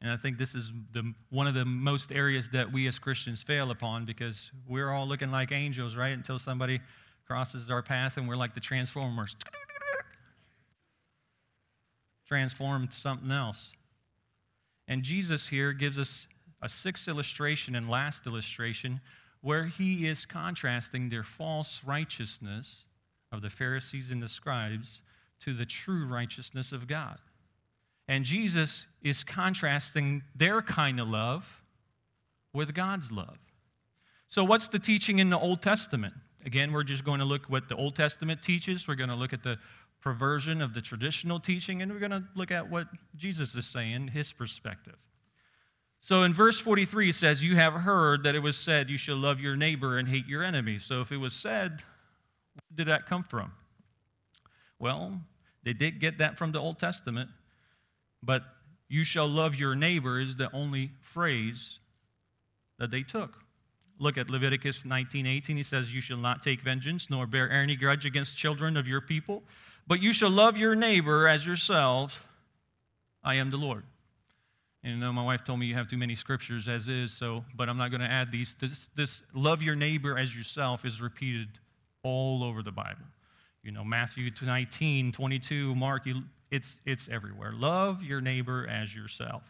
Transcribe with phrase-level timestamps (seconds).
[0.00, 3.42] and I think this is the, one of the most areas that we as Christians
[3.42, 6.12] fail upon because we're all looking like angels, right?
[6.12, 6.80] Until somebody
[7.26, 9.36] crosses our path and we're like the transformers.
[12.26, 13.70] Transformed to something else.
[14.88, 16.26] And Jesus here gives us
[16.60, 19.00] a sixth illustration and last illustration
[19.40, 22.84] where he is contrasting their false righteousness
[23.32, 25.00] of the Pharisees and the scribes
[25.40, 27.18] to the true righteousness of God.
[28.08, 31.62] And Jesus is contrasting their kind of love
[32.52, 33.38] with God's love.
[34.28, 36.14] So, what's the teaching in the Old Testament?
[36.44, 38.88] Again, we're just going to look what the Old Testament teaches.
[38.88, 39.58] We're going to look at the
[40.00, 44.08] perversion of the traditional teaching, and we're going to look at what Jesus is saying,
[44.08, 44.96] his perspective.
[46.00, 49.16] So in verse 43, it says, You have heard that it was said, You shall
[49.16, 50.80] love your neighbor and hate your enemy.
[50.80, 51.82] So if it was said,
[52.54, 53.52] where did that come from?
[54.78, 55.20] Well,
[55.62, 57.30] they did get that from the Old Testament,
[58.22, 58.42] but
[58.88, 61.78] you shall love your neighbor is the only phrase
[62.78, 63.41] that they took.
[63.98, 65.56] Look at Leviticus 19:18.
[65.56, 69.00] He says, "You shall not take vengeance nor bear any grudge against children of your
[69.00, 69.42] people,
[69.86, 72.26] but you shall love your neighbor as yourself.
[73.22, 73.84] I am the Lord."
[74.84, 77.44] And you know, my wife told me you have too many scriptures as is, so
[77.54, 78.56] but I'm not going to add these.
[78.56, 81.48] This, this love your neighbor as yourself is repeated
[82.02, 83.06] all over the Bible.
[83.62, 86.08] You know, Matthew 19, 22, Mark,
[86.50, 87.52] it's, it's everywhere.
[87.52, 89.42] Love your neighbor as yourself.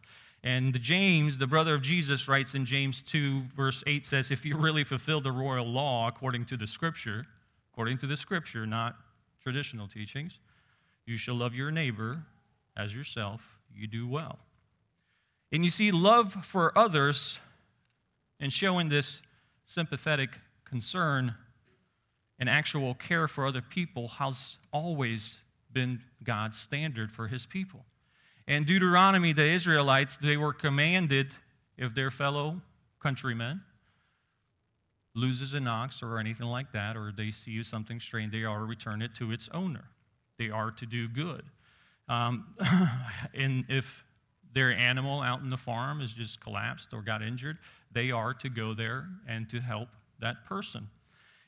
[0.44, 4.56] And James, the brother of Jesus, writes in James 2, verse 8 says, If you
[4.56, 7.24] really fulfill the royal law according to the scripture,
[7.72, 8.96] according to the scripture, not
[9.40, 10.38] traditional teachings,
[11.06, 12.22] you shall love your neighbor
[12.76, 13.40] as yourself,
[13.72, 14.38] you do well.
[15.52, 17.38] And you see, love for others
[18.40, 19.22] and showing this
[19.66, 20.30] sympathetic
[20.64, 21.34] concern
[22.38, 25.38] and actual care for other people has always
[25.72, 27.84] been God's standard for his people.
[28.46, 31.28] In Deuteronomy, the Israelites, they were commanded
[31.76, 32.60] if their fellow
[33.00, 33.62] countrymen
[35.14, 38.64] loses an ox or anything like that, or they see something strange, they are to
[38.64, 39.84] return it to its owner.
[40.38, 41.44] They are to do good.
[42.08, 42.56] Um,
[43.34, 44.04] and if
[44.54, 47.58] their animal out in the farm is just collapsed or got injured,
[47.92, 49.88] they are to go there and to help
[50.20, 50.88] that person.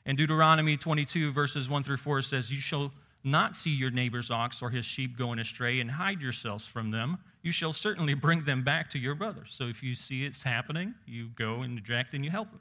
[0.05, 2.91] In Deuteronomy 22, verses 1 through 4, says, You shall
[3.25, 7.17] not see your neighbor's ox or his sheep going astray and hide yourselves from them,
[7.41, 9.43] you shall certainly bring them back to your brother.
[9.49, 12.59] So if you see it's happening, you go and eject and you help him.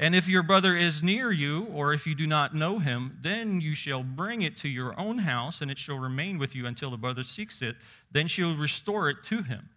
[0.00, 3.60] And if your brother is near you, or if you do not know him, then
[3.60, 6.92] you shall bring it to your own house, and it shall remain with you until
[6.92, 7.74] the brother seeks it.
[8.12, 9.68] Then she'll restore it to him.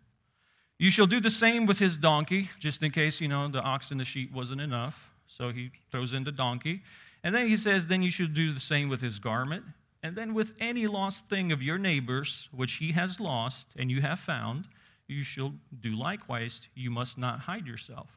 [0.77, 3.89] You shall do the same with his donkey, just in case, you know, the ox
[3.89, 5.09] and the sheep wasn't enough.
[5.25, 6.83] So he throws in the donkey.
[7.23, 9.63] And then he says, then you should do the same with his garment
[10.03, 14.01] and then with any lost thing of your neighbor's, which he has lost and you
[14.01, 14.67] have found,
[15.07, 16.67] you shall do likewise.
[16.73, 18.07] You must not hide yourself.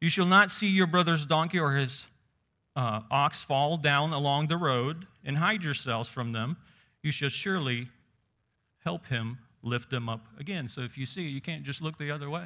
[0.00, 2.06] You shall not see your brother's donkey or his
[2.76, 6.56] uh, ox fall down along the road and hide yourselves from them.
[7.02, 7.88] You shall surely
[8.84, 10.68] help him lift them up again.
[10.68, 12.44] So if you see, you can't just look the other way.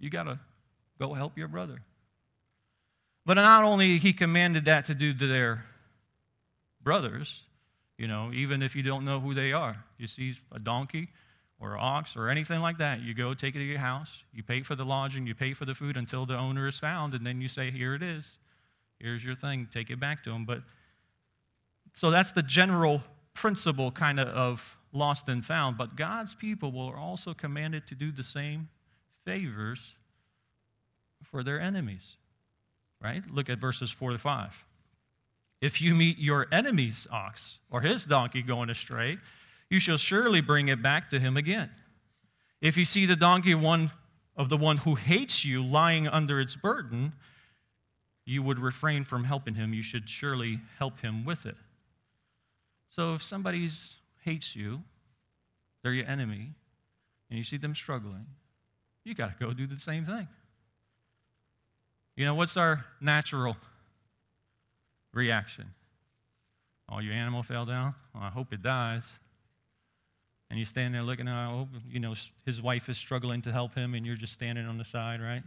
[0.00, 0.40] You got to
[0.98, 1.82] go help your brother.
[3.26, 5.64] But not only he commanded that to do to their
[6.82, 7.42] brothers,
[7.98, 9.76] you know, even if you don't know who they are.
[9.98, 11.08] You see a donkey
[11.60, 14.44] or an ox or anything like that, you go take it to your house, you
[14.44, 17.26] pay for the lodging, you pay for the food until the owner is found, and
[17.26, 18.38] then you say, Here it is.
[19.00, 19.68] Here's your thing.
[19.72, 20.44] Take it back to him.
[20.44, 20.62] But
[21.94, 23.02] so that's the general
[23.34, 25.76] principle kind of of lost and found.
[25.76, 28.68] But God's people were also commanded to do the same
[29.24, 29.94] favors
[31.22, 32.16] for their enemies.
[33.00, 33.22] Right?
[33.32, 34.64] Look at verses 4 to 5.
[35.60, 39.18] If you meet your enemy's ox or his donkey going astray,
[39.70, 41.70] you shall surely bring it back to him again.
[42.60, 43.90] If you see the donkey one
[44.36, 47.12] of the one who hates you lying under its burden,
[48.24, 49.74] you would refrain from helping him.
[49.74, 51.56] You should surely help him with it.
[52.88, 53.68] So if somebody
[54.24, 54.82] hates you,
[55.82, 56.52] they're your enemy,
[57.30, 58.26] and you see them struggling,
[59.04, 60.28] you got to go do the same thing.
[62.16, 63.56] You know, what's our natural
[65.18, 65.66] reaction?
[66.90, 67.94] Oh, your animal fell down?
[68.14, 69.04] Well, I hope it dies.
[70.48, 72.14] And you stand there looking, oh, you know,
[72.46, 75.42] his wife is struggling to help him, and you're just standing on the side, right?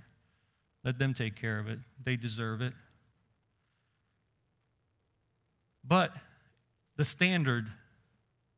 [0.84, 1.80] Let them take care of it.
[2.04, 2.74] They deserve it.
[5.84, 6.12] But
[6.98, 7.66] the standard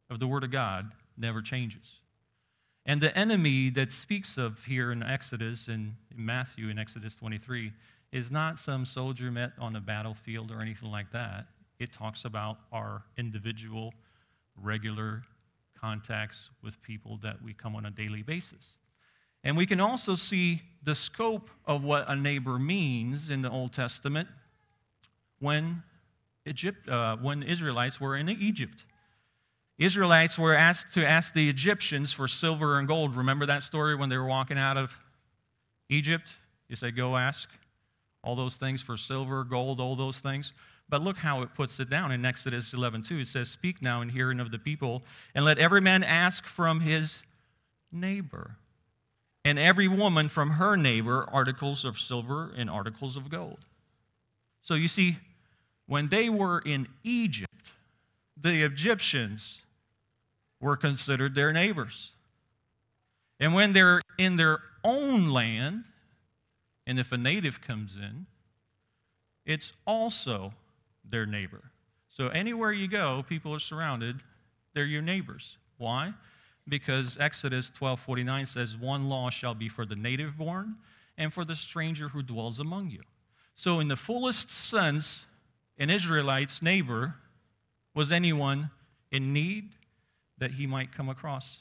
[0.10, 2.00] of the Word of God never changes.
[2.86, 7.72] And the enemy that speaks of here in Exodus and in Matthew in Exodus 23
[8.14, 11.48] is not some soldier met on a battlefield or anything like that.
[11.80, 13.92] It talks about our individual,
[14.56, 15.24] regular
[15.82, 18.78] contacts with people that we come on a daily basis.
[19.44, 23.74] And we can also see the scope of what a neighbor means in the Old
[23.74, 24.30] Testament
[25.40, 25.82] when,
[26.46, 28.86] Egypt, uh, when Israelites were in Egypt.
[29.80, 33.16] Israelites were asked to ask the Egyptians for silver and gold.
[33.16, 34.96] Remember that story when they were walking out of
[35.90, 36.36] Egypt?
[36.70, 37.50] You say, Go ask
[38.24, 40.54] all those things for silver, gold, all those things.
[40.90, 43.20] But look how it puts it down in Exodus 11 2.
[43.20, 45.04] It says, Speak now in hearing of the people,
[45.34, 47.24] and let every man ask from his
[47.92, 48.58] neighbor,
[49.46, 53.60] and every woman from her neighbor articles of silver and articles of gold.
[54.62, 55.18] So you see,
[55.88, 57.50] when they were in Egypt,
[58.42, 59.60] the Egyptians
[60.62, 62.12] were considered their neighbors.
[63.40, 65.84] And when they're in their own land,
[66.86, 68.26] and if a native comes in,
[69.46, 70.54] it's also
[71.10, 71.62] their neighbor.
[72.10, 74.22] So anywhere you go, people are surrounded,
[74.74, 75.58] they're your neighbors.
[75.78, 76.14] Why?
[76.68, 80.76] Because Exodus 12:49 says one law shall be for the native born
[81.18, 83.02] and for the stranger who dwells among you.
[83.56, 85.26] So in the fullest sense,
[85.78, 87.16] an Israelite's neighbor
[87.94, 88.72] was anyone
[89.12, 89.76] in need
[90.38, 91.60] that he might come across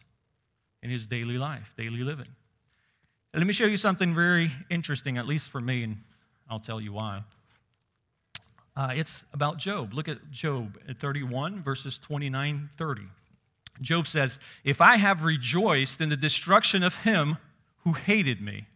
[0.82, 2.28] in his daily life, daily living.
[3.34, 5.96] Let me show you something very interesting, at least for me, and
[6.50, 7.22] I'll tell you why.
[8.76, 9.94] Uh, it's about Job.
[9.94, 13.02] Look at Job at 31, verses 29 30.
[13.80, 17.38] Job says, If I have rejoiced in the destruction of him
[17.84, 18.66] who hated me,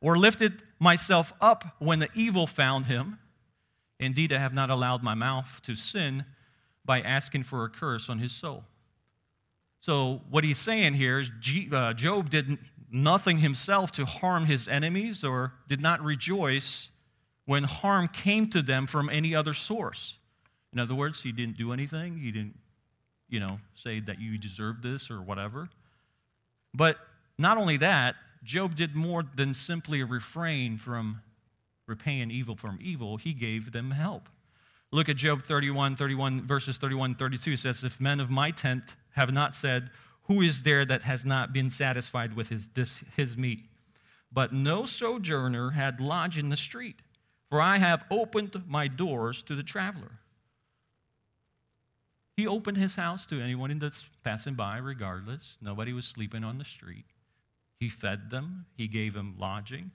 [0.00, 3.18] or lifted myself up when the evil found him,
[3.98, 6.24] indeed I have not allowed my mouth to sin
[6.84, 8.64] by asking for a curse on his soul.
[9.80, 11.30] So, what he's saying here is
[11.72, 12.58] uh, Job did
[12.90, 16.90] nothing himself to harm his enemies or did not rejoice
[17.44, 20.14] when harm came to them from any other source.
[20.72, 22.18] In other words, he didn't do anything.
[22.18, 22.56] He didn't,
[23.28, 25.68] you know, say that you deserve this or whatever.
[26.74, 26.98] But
[27.38, 31.22] not only that, Job did more than simply refrain from
[31.88, 34.28] repaying evil from evil, he gave them help.
[34.92, 38.94] Look at Job 31, 31, verses 31 32 it says, If men of my tent
[39.12, 39.90] have not said,
[40.28, 43.60] Who is there that has not been satisfied with his, this, his meat?
[44.30, 46.96] But no sojourner had lodged in the street,
[47.48, 50.12] for I have opened my doors to the traveler.
[52.36, 55.56] He opened his house to anyone that's passing by, regardless.
[55.60, 57.06] Nobody was sleeping on the street.
[57.80, 59.92] He fed them, he gave them lodging.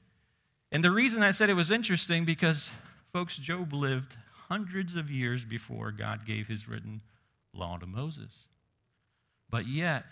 [0.71, 2.71] And the reason I said it was interesting because,
[3.13, 4.15] folks, Job lived
[4.49, 7.01] hundreds of years before God gave his written
[7.53, 8.45] law to Moses.
[9.49, 10.05] But yet,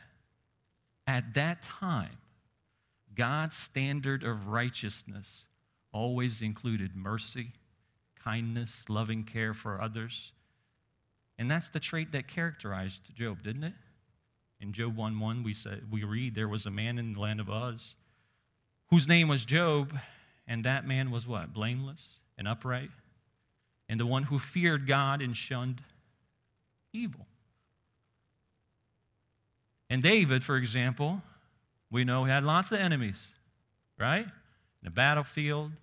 [1.12, 2.18] at that time,
[3.13, 5.44] God's standard of righteousness
[5.91, 7.51] always included mercy,
[8.24, 10.32] kindness, loving care for others.
[11.38, 13.74] And that's the trait that characterized Job, didn't it?
[14.62, 17.41] In Job 1 1, we say we read there was a man in the land
[17.41, 17.96] of Uz
[18.89, 19.94] whose name was Job,
[20.48, 21.53] and that man was what?
[21.53, 22.91] Blameless and upright,
[23.89, 25.84] and the one who feared God and shunned
[26.94, 27.27] evil.
[29.91, 31.21] And David, for example,
[31.91, 33.27] we know he had lots of enemies,
[34.00, 34.24] right?
[34.24, 34.31] In
[34.86, 35.74] the battlefield,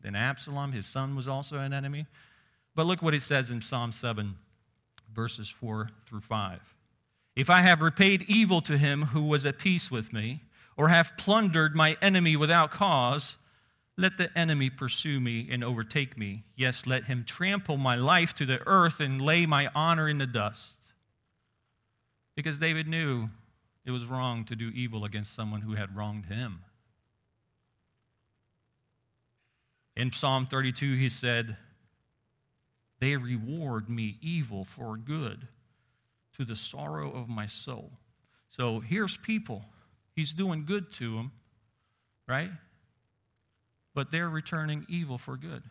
[0.00, 2.06] then Absalom, his son, was also an enemy.
[2.74, 4.34] But look what it says in Psalm 7,
[5.14, 6.58] verses 4 through 5.
[7.36, 10.40] If I have repaid evil to him who was at peace with me,
[10.78, 13.36] or have plundered my enemy without cause,
[13.98, 16.44] let the enemy pursue me and overtake me.
[16.56, 20.26] Yes, let him trample my life to the earth and lay my honor in the
[20.26, 20.78] dust.
[22.34, 23.28] Because David knew
[23.84, 26.60] it was wrong to do evil against someone who had wronged him.
[29.96, 31.56] In Psalm 32, he said,
[33.00, 35.48] They reward me evil for good
[36.36, 37.90] to the sorrow of my soul.
[38.48, 39.64] So here's people.
[40.14, 41.32] He's doing good to them,
[42.26, 42.50] right?
[43.94, 45.62] But they're returning evil for good.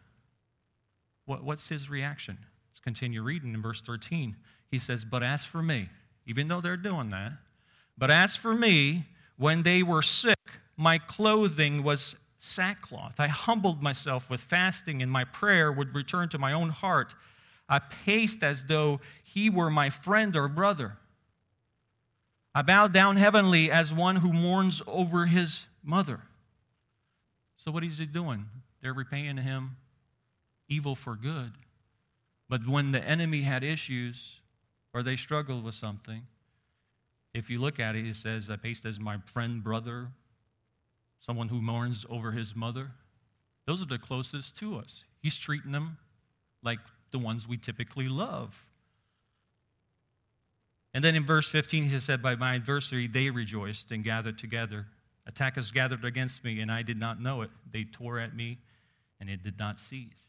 [1.26, 2.38] What, what's his reaction?
[2.72, 4.36] Let's continue reading in verse 13.
[4.72, 5.90] He says, But as for me,
[6.26, 7.34] even though they're doing that,
[8.00, 9.06] but as for me,
[9.38, 10.40] when they were sick,
[10.78, 13.20] my clothing was sackcloth.
[13.20, 17.14] I humbled myself with fasting, and my prayer would return to my own heart.
[17.68, 20.98] I paced as though he were my friend or brother.
[22.56, 26.22] I bowed down heavenly as one who mourns over his mother.
[27.58, 28.46] So, what is he doing?
[28.82, 29.76] They're repaying him
[30.70, 31.52] evil for good.
[32.48, 34.40] But when the enemy had issues
[34.94, 36.24] or they struggled with something,
[37.34, 40.08] if you look at it, it says, I paced as my friend, brother,
[41.20, 42.92] someone who mourns over his mother.
[43.66, 45.04] Those are the closest to us.
[45.22, 45.98] He's treating them
[46.64, 46.80] like
[47.12, 48.66] the ones we typically love.
[50.94, 54.88] And then in verse 15, he said, By my adversary they rejoiced and gathered together.
[55.28, 57.52] Attackers gathered against me, and I did not know it.
[57.72, 58.58] They tore at me,
[59.20, 60.26] and it did not cease.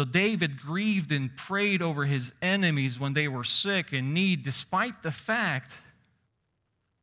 [0.00, 5.02] So David grieved and prayed over his enemies when they were sick and need, despite
[5.02, 5.72] the fact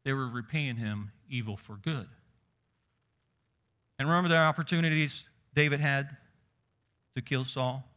[0.03, 2.07] they were repaying him evil for good.
[3.99, 6.17] And remember the opportunities David had
[7.13, 7.87] to kill Saul?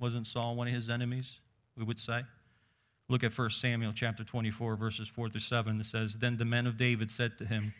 [0.00, 1.36] Wasn't Saul one of his enemies,
[1.76, 2.22] we would say?
[3.08, 5.80] Look at 1 Samuel chapter 24, verses 4 through 7.
[5.80, 7.74] It says, Then the men of David said to him,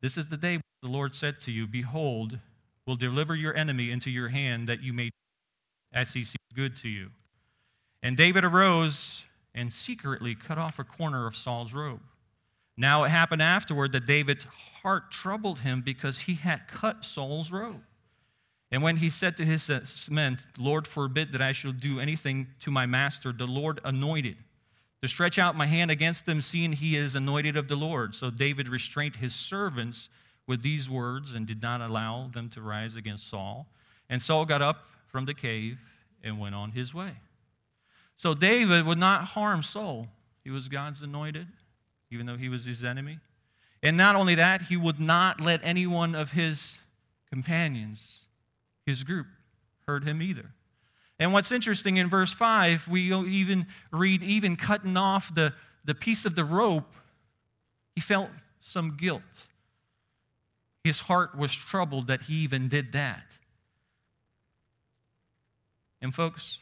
[0.00, 2.40] This is the day the Lord said to you, Behold,
[2.86, 5.10] we'll deliver your enemy into your hand that you may
[5.92, 7.10] as he seems good to you.
[8.02, 12.00] And David arose and secretly cut off a corner of Saul's robe.
[12.76, 14.46] Now it happened afterward that David's
[14.82, 17.82] heart troubled him because he had cut Saul's robe.
[18.70, 22.70] And when he said to his men, Lord forbid that I should do anything to
[22.70, 24.36] my master, the Lord anointed
[25.02, 28.14] to stretch out my hand against them, seeing he is anointed of the Lord.
[28.14, 30.08] So David restrained his servants
[30.46, 33.66] with these words and did not allow them to rise against Saul.
[34.10, 35.78] And Saul got up from the cave
[36.22, 37.12] and went on his way.
[38.16, 40.08] So David would not harm Saul.
[40.44, 41.46] He was God's anointed,
[42.10, 43.18] even though he was his enemy.
[43.82, 46.78] And not only that, he would not let any one of his
[47.30, 48.22] companions,
[48.86, 49.26] his group,
[49.86, 50.50] hurt him either.
[51.20, 55.52] And what's interesting in verse 5, we even read, even cutting off the,
[55.84, 56.94] the piece of the rope,
[57.94, 59.22] he felt some guilt.
[60.84, 63.24] His heart was troubled that he even did that.
[66.00, 66.58] And folks,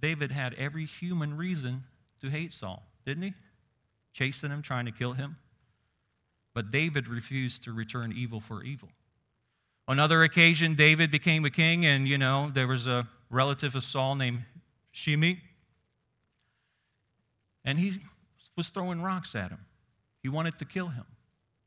[0.00, 1.84] David had every human reason
[2.20, 3.34] to hate Saul, didn't he?
[4.12, 5.36] Chasing him, trying to kill him.
[6.54, 8.88] But David refused to return evil for evil.
[9.86, 14.16] Another occasion, David became a king, and you know, there was a relative of Saul
[14.16, 14.44] named
[14.90, 15.40] Shimei,
[17.64, 17.98] and he
[18.56, 19.64] was throwing rocks at him.
[20.22, 21.04] He wanted to kill him.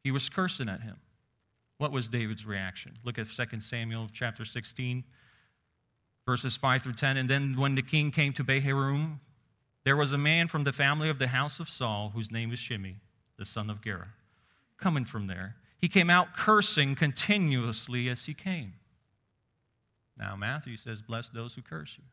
[0.03, 0.97] He was cursing at him.
[1.77, 2.97] What was David's reaction?
[3.03, 5.03] Look at 2 Samuel chapter 16,
[6.31, 7.17] verses 5 through 10.
[7.17, 9.19] And then when the king came to Bahurim,
[9.83, 12.59] there was a man from the family of the house of Saul whose name was
[12.59, 12.95] Shimei,
[13.37, 14.07] the son of Gera,
[14.77, 15.57] coming from there.
[15.77, 18.75] He came out cursing continuously as he came.
[20.17, 22.05] Now, Matthew says, Bless those who curse you.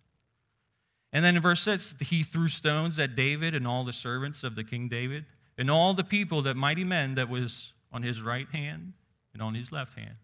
[1.12, 4.56] And then in verse 6, he threw stones at David and all the servants of
[4.56, 8.48] the King David and all the people, that mighty men that was on his right
[8.48, 8.94] hand
[9.32, 10.16] and on his left hand.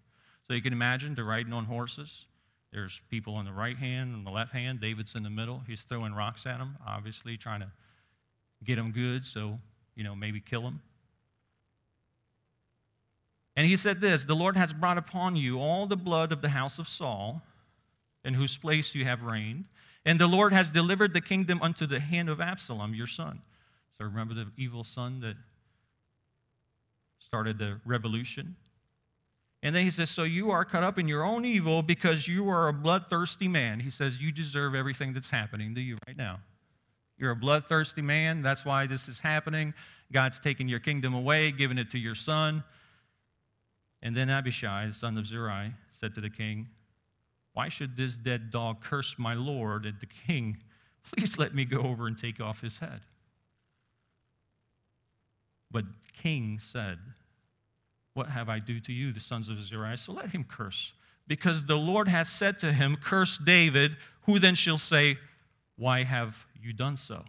[0.48, 2.26] So you can imagine they're riding on horses
[2.74, 4.80] there's people on the right hand and the left hand.
[4.80, 5.62] David's in the middle.
[5.66, 7.70] He's throwing rocks at them, obviously, trying to
[8.64, 9.60] get them good, so,
[9.94, 10.82] you know, maybe kill them.
[13.56, 16.48] And he said this The Lord has brought upon you all the blood of the
[16.48, 17.42] house of Saul,
[18.24, 19.66] in whose place you have reigned,
[20.04, 23.40] and the Lord has delivered the kingdom unto the hand of Absalom, your son.
[23.96, 25.36] So remember the evil son that
[27.20, 28.56] started the revolution?
[29.64, 32.48] And then he says, So you are caught up in your own evil because you
[32.50, 33.80] are a bloodthirsty man.
[33.80, 36.38] He says, You deserve everything that's happening to you right now.
[37.16, 38.42] You're a bloodthirsty man.
[38.42, 39.72] That's why this is happening.
[40.12, 42.62] God's taking your kingdom away, giving it to your son.
[44.02, 46.68] And then Abishai, the son of Zeruiah, said to the king,
[47.54, 50.58] Why should this dead dog curse my lord and the king?
[51.10, 53.00] Please let me go over and take off his head.
[55.70, 56.98] But king said,
[58.14, 59.96] What have I do to you, the sons of Zeruiah?
[59.96, 60.92] So let him curse.
[61.26, 65.18] Because the Lord has said to him, Curse David, who then shall say,
[65.76, 67.24] Why have you done so?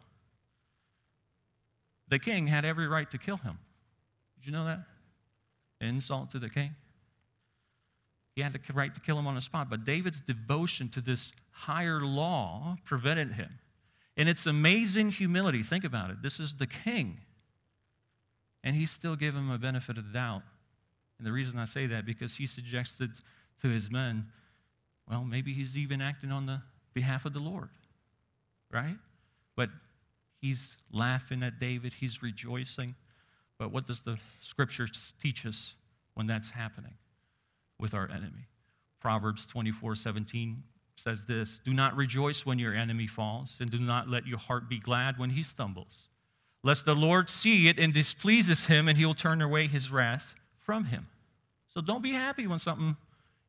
[2.08, 3.58] The king had every right to kill him.
[4.38, 4.82] Did you know that?
[5.82, 6.76] Insult to the king.
[8.36, 11.32] He had the right to kill him on the spot, but David's devotion to this
[11.52, 13.50] higher law prevented him.
[14.18, 15.64] And it's amazing humility.
[15.64, 16.22] Think about it.
[16.22, 17.20] This is the king.
[18.64, 20.44] And he still gave him a benefit of the doubt.
[21.18, 23.12] And the reason I say that because he suggested
[23.62, 24.26] to his men,
[25.10, 26.62] well, maybe he's even acting on the
[26.94, 27.70] behalf of the Lord.
[28.72, 28.98] Right?
[29.56, 29.70] But
[30.42, 32.96] he's laughing at David, he's rejoicing.
[33.58, 34.88] But what does the scripture
[35.22, 35.76] teach us
[36.16, 36.96] when that's happening
[37.80, 38.48] with our enemy?
[39.00, 40.64] Proverbs 24 17
[40.98, 44.68] says this Do not rejoice when your enemy falls, and do not let your heart
[44.68, 46.10] be glad when he stumbles,
[46.64, 50.86] lest the Lord see it and displeases him, and he'll turn away his wrath from
[50.86, 51.08] him.
[51.74, 52.96] So don't be happy when something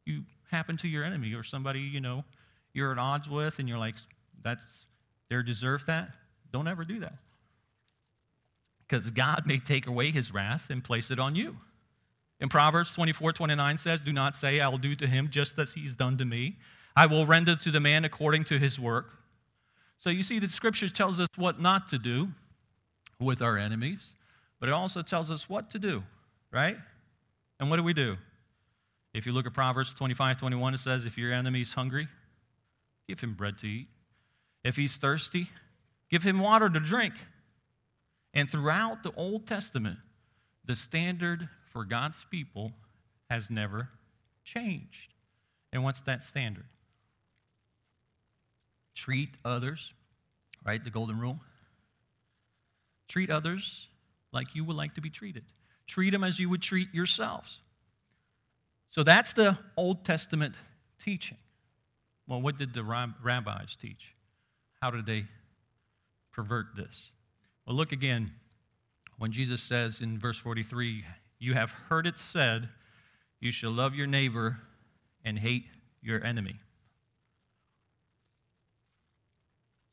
[0.05, 2.25] you happen to your enemy or somebody you know
[2.73, 3.95] you're at odds with, and you're like,
[4.43, 4.85] that's
[5.29, 6.11] they deserve that.
[6.53, 7.15] Don't ever do that.
[8.87, 11.57] Because God may take away his wrath and place it on you.
[12.39, 15.97] In Proverbs 24 29 says, Do not say, I'll do to him just as he's
[15.97, 16.57] done to me.
[16.95, 19.07] I will render to the man according to his work.
[19.99, 22.29] So you see, the scripture tells us what not to do
[23.19, 24.11] with our enemies,
[24.61, 26.03] but it also tells us what to do,
[26.53, 26.77] right?
[27.59, 28.17] And what do we do?
[29.15, 32.09] If you look at Proverbs 25 21, it says, If your enemy is hungry,
[33.09, 33.89] give him bread to eat.
[34.63, 35.49] If he's thirsty,
[36.11, 37.15] give him water to drink.
[38.35, 39.99] And throughout the Old Testament,
[40.67, 42.73] the standard for God's people
[43.31, 43.89] has never
[44.45, 45.15] changed.
[45.73, 46.67] And what's that standard?
[48.95, 49.93] Treat others,
[50.65, 50.83] right?
[50.83, 51.39] The golden rule.
[53.09, 53.89] Treat others
[54.33, 55.45] like you would like to be treated.
[55.87, 57.59] Treat them as you would treat yourselves.
[58.91, 60.55] So that's the Old Testament
[61.03, 61.39] teaching.
[62.27, 64.15] Well, what did the rabbis teach?
[64.81, 65.27] How did they
[66.33, 67.11] pervert this?
[67.67, 68.33] Well, look again
[69.19, 71.05] when Jesus says in verse 43
[71.39, 72.69] You have heard it said,
[73.41, 74.59] you shall love your neighbor
[75.25, 75.65] and hate
[76.03, 76.57] your enemy.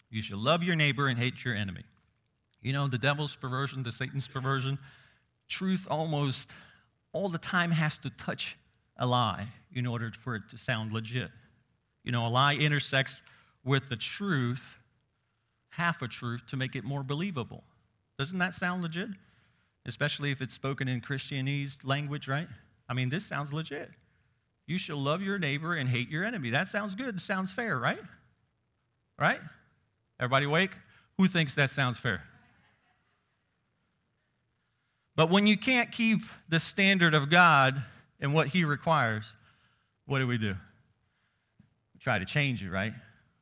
[0.09, 1.83] You shall love your neighbor and hate your enemy.
[2.61, 4.77] You know, the devil's perversion, the Satan's perversion,
[5.47, 6.51] truth almost
[7.11, 8.57] all the time has to touch
[8.97, 11.31] a lie in order for it to sound legit.
[12.03, 13.21] You know, a lie intersects
[13.63, 14.77] with the truth,
[15.69, 17.63] half a truth, to make it more believable.
[18.17, 19.09] Doesn't that sound legit?
[19.85, 22.47] Especially if it's spoken in Christianese language, right?
[22.87, 23.89] I mean, this sounds legit.
[24.65, 26.49] You shall love your neighbor and hate your enemy.
[26.51, 27.21] That sounds good.
[27.21, 27.99] Sounds fair, right?
[29.19, 29.39] Right?
[30.19, 30.71] Everybody awake?
[31.17, 32.23] Who thinks that sounds fair?
[35.15, 37.83] But when you can't keep the standard of God
[38.19, 39.35] and what He requires,
[40.05, 40.55] what do we do?
[41.93, 42.93] We try to change it, right?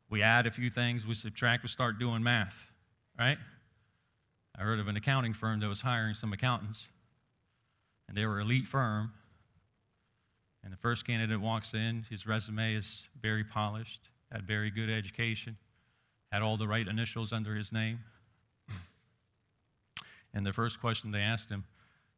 [0.10, 2.66] We add a few things, we subtract, we start doing math,
[3.18, 3.38] right?
[4.58, 6.88] I heard of an accounting firm that was hiring some accountants,
[8.08, 9.14] and they were elite firm.
[10.64, 15.58] And the first candidate walks in, his resume is very polished, had very good education,
[16.32, 18.00] had all the right initials under his name.
[20.34, 21.66] And the first question they asked him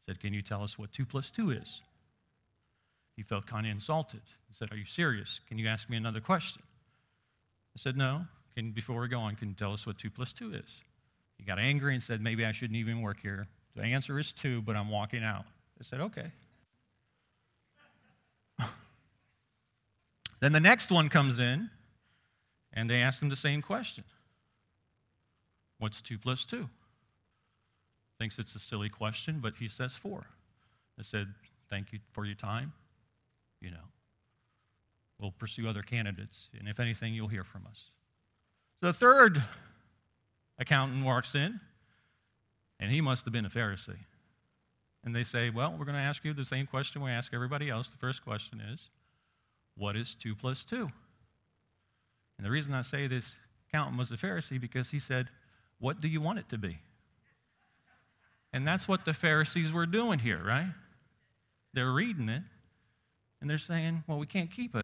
[0.05, 1.81] said, Can you tell us what 2 plus 2 is?
[3.15, 4.21] He felt kind of insulted.
[4.47, 5.39] He said, Are you serious?
[5.47, 6.61] Can you ask me another question?
[7.75, 8.25] I said, No.
[8.55, 10.81] Can, before we go on, can you tell us what 2 plus 2 is?
[11.37, 13.47] He got angry and said, Maybe I shouldn't even work here.
[13.75, 15.45] The answer is 2, but I'm walking out.
[15.79, 16.31] I said, Okay.
[20.39, 21.69] then the next one comes in,
[22.71, 24.03] and they ask him the same question
[25.79, 26.69] What's 2 plus 2?
[28.23, 30.25] Thinks it's a silly question, but he says 4.
[30.97, 31.27] I said,
[31.69, 32.71] Thank you for your time
[33.63, 33.87] you know.
[35.19, 37.89] We'll pursue other candidates, and if anything, you'll hear from us.
[38.81, 39.41] So the third
[40.59, 41.61] accountant walks in,
[42.79, 44.05] and he must have been a Pharisee.
[45.05, 47.69] And they say, Well, we're going to ask you the same question we ask everybody
[47.69, 47.89] else.
[47.89, 48.89] The first question is,
[49.77, 50.89] What is 2 plus 2?
[52.37, 53.35] And the reason I say this
[53.69, 55.29] accountant was a Pharisee because he said,
[55.79, 56.79] What do you want it to be?
[58.53, 60.71] And that's what the Pharisees were doing here, right?
[61.73, 62.43] They're reading it,
[63.41, 64.83] and they're saying, well, we can't keep it.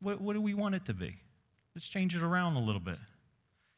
[0.00, 1.16] What, what do we want it to be?
[1.74, 2.98] Let's change it around a little bit.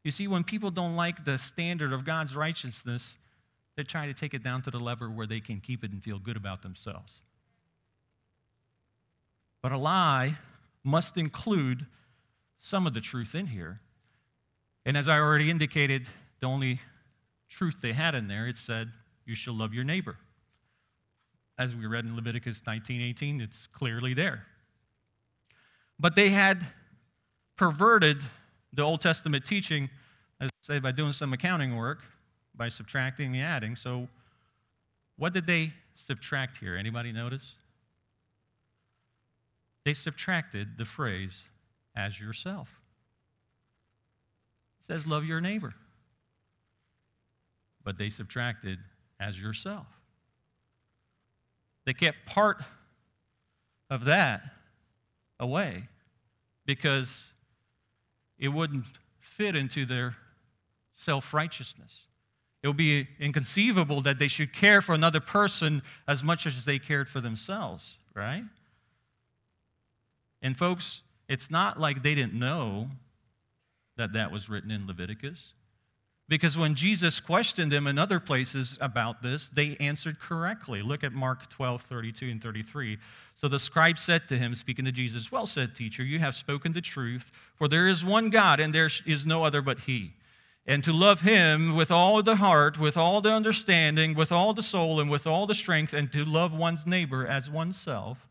[0.02, 3.16] You see, when people don't like the standard of God's righteousness,
[3.76, 6.02] they're trying to take it down to the level where they can keep it and
[6.02, 7.22] feel good about themselves.
[9.62, 10.38] But a lie
[10.82, 11.86] must include
[12.60, 13.80] some of the truth in here.
[14.84, 16.06] And as I already indicated,
[16.40, 16.80] the only
[17.48, 18.90] truth they had in there, it said,
[19.26, 20.16] You shall love your neighbor.
[21.58, 24.46] As we read in Leviticus 19:18, it's clearly there.
[25.98, 26.64] But they had
[27.56, 28.18] perverted
[28.72, 29.90] the Old Testament teaching,
[30.40, 32.04] as I say, by doing some accounting work,
[32.54, 33.74] by subtracting and adding.
[33.74, 34.08] So,
[35.16, 36.76] what did they subtract here?
[36.76, 37.56] Anybody notice?
[39.84, 41.42] They subtracted the phrase,
[41.96, 42.80] as yourself.
[44.80, 45.74] It says, love your neighbor.
[47.88, 48.78] But they subtracted,
[49.18, 49.86] as yourself.
[51.86, 52.58] They kept part
[53.88, 54.42] of that
[55.40, 55.84] away
[56.66, 57.24] because
[58.38, 58.84] it wouldn't
[59.20, 60.16] fit into their
[60.96, 62.02] self righteousness.
[62.62, 66.78] It would be inconceivable that they should care for another person as much as they
[66.78, 68.44] cared for themselves, right?
[70.42, 72.88] And, folks, it's not like they didn't know
[73.96, 75.54] that that was written in Leviticus.
[76.28, 80.82] Because when Jesus questioned them in other places about this, they answered correctly.
[80.82, 82.98] Look at Mark 12, 32 and 33.
[83.34, 86.74] So the scribe said to him, speaking to Jesus, Well said, teacher, you have spoken
[86.74, 90.12] the truth, for there is one God, and there is no other but He.
[90.66, 94.62] And to love Him with all the heart, with all the understanding, with all the
[94.62, 98.28] soul, and with all the strength, and to love one's neighbor as oneself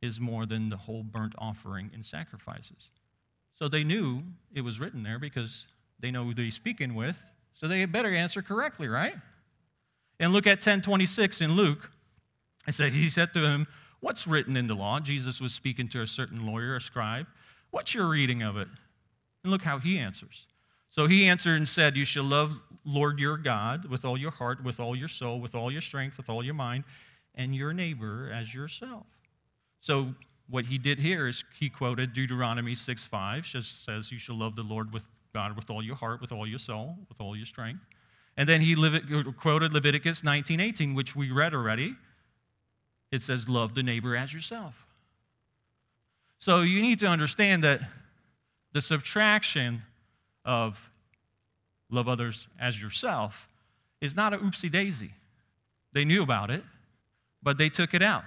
[0.00, 2.90] is more than the whole burnt offering and sacrifices.
[3.56, 4.22] So they knew
[4.54, 5.66] it was written there because
[6.00, 7.22] they know who they're speaking with,
[7.54, 9.14] so they better answer correctly, right?
[10.18, 11.90] And look at 1026 in Luke.
[12.66, 13.66] It said, He said to him,
[14.00, 15.00] What's written in the law?
[15.00, 17.26] Jesus was speaking to a certain lawyer, a scribe.
[17.70, 18.68] What's your reading of it?
[19.42, 20.46] And look how he answers.
[20.88, 24.62] So he answered and said, You shall love Lord your God with all your heart,
[24.62, 26.84] with all your soul, with all your strength, with all your mind,
[27.34, 29.06] and your neighbor as yourself.
[29.80, 30.14] So
[30.48, 34.56] what he did here is he quoted Deuteronomy 6 5, just says, You shall love
[34.56, 35.04] the Lord with
[35.36, 37.84] God with all your heart, with all your soul, with all your strength.
[38.38, 38.74] And then he
[39.34, 41.94] quoted Leviticus 19:18, which we read already.
[43.10, 44.86] It says, "Love the neighbor as yourself."
[46.38, 47.80] So you need to understand that
[48.72, 49.82] the subtraction
[50.42, 50.90] of
[51.90, 53.46] love others as yourself
[54.00, 55.12] is not a oopsie daisy.
[55.92, 56.64] They knew about it,
[57.42, 58.24] but they took it out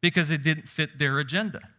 [0.00, 1.70] because it didn't fit their agenda.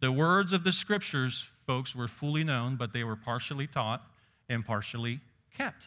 [0.00, 4.02] The words of the scriptures folks were fully known, but they were partially taught
[4.48, 5.20] and partially
[5.56, 5.86] kept.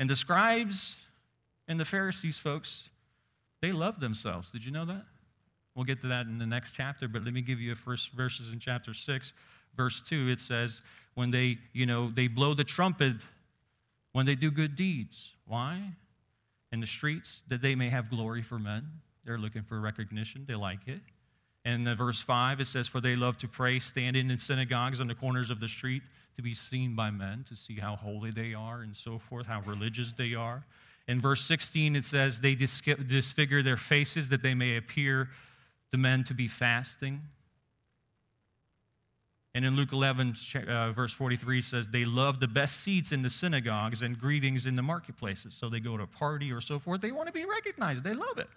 [0.00, 0.96] And the scribes
[1.68, 2.88] and the Pharisees, folks,
[3.62, 4.50] they loved themselves.
[4.50, 5.04] Did you know that?
[5.76, 8.10] We'll get to that in the next chapter, but let me give you a first
[8.10, 9.32] verses in chapter 6,
[9.76, 10.28] verse 2.
[10.28, 10.82] It says,
[11.14, 13.14] when they, you know, they blow the trumpet
[14.10, 15.34] when they do good deeds.
[15.46, 15.80] Why?
[16.72, 18.82] In the streets, that they may have glory for men.
[19.24, 20.46] They're looking for recognition.
[20.48, 20.98] They like it.
[21.68, 25.06] And in verse 5, it says, For they love to pray, standing in synagogues on
[25.06, 26.02] the corners of the street
[26.36, 29.60] to be seen by men, to see how holy they are and so forth, how
[29.60, 30.64] religious they are.
[31.08, 35.28] In verse 16, it says, They disfigure their faces that they may appear
[35.92, 37.20] to men to be fasting.
[39.54, 40.36] And in Luke 11,
[40.68, 44.74] uh, verse 43 says, They love the best seats in the synagogues and greetings in
[44.74, 45.52] the marketplaces.
[45.52, 47.02] So they go to a party or so forth.
[47.02, 48.48] They want to be recognized, they love it.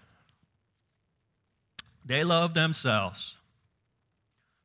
[2.05, 3.35] They love themselves.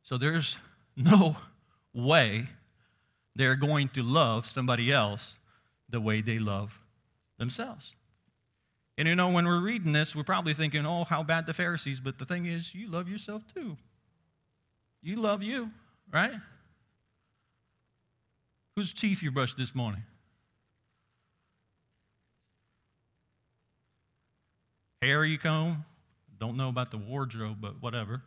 [0.02, 0.58] So there's
[0.96, 1.36] no
[1.92, 2.46] way
[3.34, 5.34] they're going to love somebody else
[5.88, 6.78] the way they love
[7.38, 7.94] themselves.
[8.98, 12.00] And you know, when we're reading this, we're probably thinking, oh, how bad the Pharisees.
[12.00, 13.76] But the thing is, you love yourself too.
[15.02, 15.68] You love you,
[16.12, 16.32] right?
[18.74, 20.02] Whose teeth you brushed this morning?
[25.02, 25.84] Hair you comb?
[26.38, 28.22] Don't know about the wardrobe, but whatever.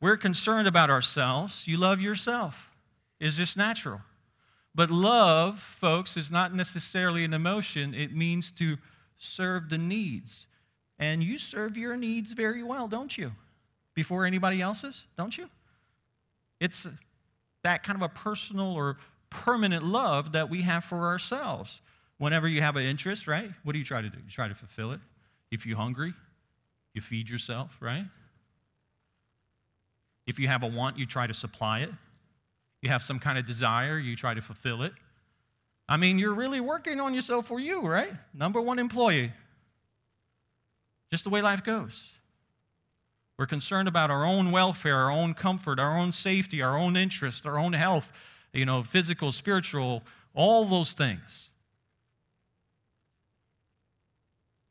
[0.00, 1.66] We're concerned about ourselves.
[1.66, 2.70] You love yourself.
[3.18, 4.00] Is this natural?
[4.74, 8.78] But love, folks, is not necessarily an emotion, it means to
[9.18, 10.46] serve the needs.
[10.98, 13.32] And you serve your needs very well, don't you?
[13.94, 15.48] Before anybody else's, don't you?
[16.60, 16.86] It's
[17.62, 18.98] that kind of a personal or
[19.28, 21.80] permanent love that we have for ourselves.
[22.18, 23.50] Whenever you have an interest, right?
[23.64, 24.18] What do you try to do?
[24.18, 25.00] You try to fulfill it.
[25.50, 26.14] If you're hungry,
[26.94, 28.04] you feed yourself, right?
[30.26, 31.90] If you have a want, you try to supply it.
[32.82, 34.92] You have some kind of desire, you try to fulfill it.
[35.88, 38.12] I mean, you're really working on yourself for you, right?
[38.32, 39.32] Number one employee.
[41.10, 42.04] Just the way life goes.
[43.38, 47.44] We're concerned about our own welfare, our own comfort, our own safety, our own interest,
[47.46, 48.12] our own health.
[48.52, 50.02] you know, physical, spiritual,
[50.34, 51.50] all those things.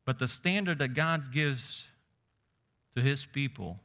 [0.05, 1.85] But the standard that God gives
[2.99, 3.79] to his people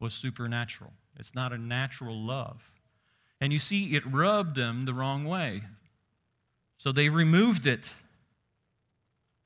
[0.00, 0.92] was supernatural.
[1.18, 2.70] It's not a natural love.
[3.40, 5.62] And you see, it rubbed them the wrong way.
[6.78, 7.90] So they removed it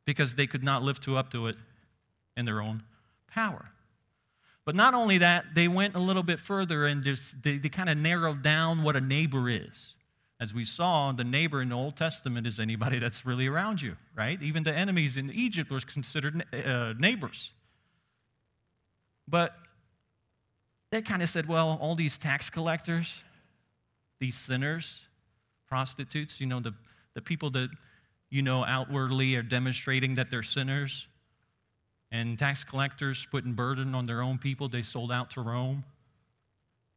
[0.05, 1.57] because they could not live to up to it
[2.37, 2.83] in their own
[3.29, 3.71] power.
[4.65, 7.89] But not only that, they went a little bit further and just, they, they kind
[7.89, 9.95] of narrowed down what a neighbor is.
[10.41, 13.97] As we saw, the neighbor in the Old Testament is anybody that's really around you,
[14.15, 14.41] right?
[14.43, 17.51] Even the enemies in Egypt were considered uh, neighbors.
[19.31, 19.55] But
[20.91, 23.23] they kind of said, well, all these tax collectors,
[24.19, 25.03] these sinners,
[25.69, 26.75] prostitutes, you know, the,
[27.15, 27.71] the people that,
[28.29, 31.07] you know, outwardly are demonstrating that they're sinners,
[32.11, 35.85] and tax collectors putting burden on their own people they sold out to Rome,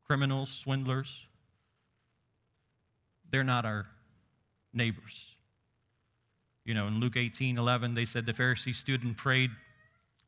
[0.08, 1.28] criminals, swindlers
[3.34, 3.88] they're not our
[4.74, 5.36] neighbors.
[6.66, 9.50] You know, in Luke 18 11, they said the Pharisee stood and prayed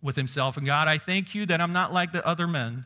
[0.05, 2.85] with himself, and God, I thank you that I'm not like the other men,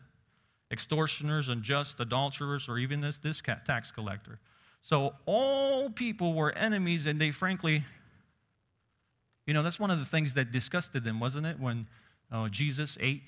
[0.71, 4.39] extortioners, unjust, adulterers, or even this, this tax collector.
[4.81, 7.83] So all people were enemies, and they frankly,
[9.45, 11.59] you know, that's one of the things that disgusted them, wasn't it?
[11.59, 11.87] When
[12.31, 13.23] uh, Jesus ate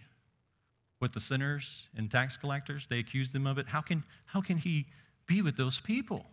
[1.01, 3.67] with the sinners and tax collectors, they accused him of it.
[3.67, 4.85] How can, how can he
[5.27, 6.25] be with those people?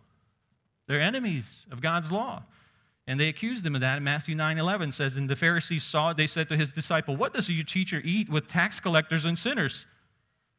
[0.87, 2.45] They're enemies of God's law.
[3.09, 4.03] And they accused him of that.
[4.03, 7.35] Matthew 9 11 says, And the Pharisees saw it, they said to his disciple, What
[7.35, 9.87] does your teacher eat with tax collectors and sinners?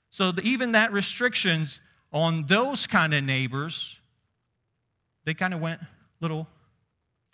[0.09, 1.79] So the, even that restrictions
[2.11, 3.97] on those kind of neighbors,
[5.23, 5.87] they kind of went a
[6.19, 6.47] little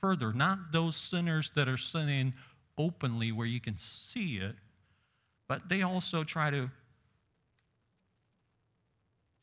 [0.02, 0.34] further.
[0.34, 2.36] Not those sinners that are sinning
[2.78, 4.56] openly where you can see it,
[5.48, 6.70] but they also try to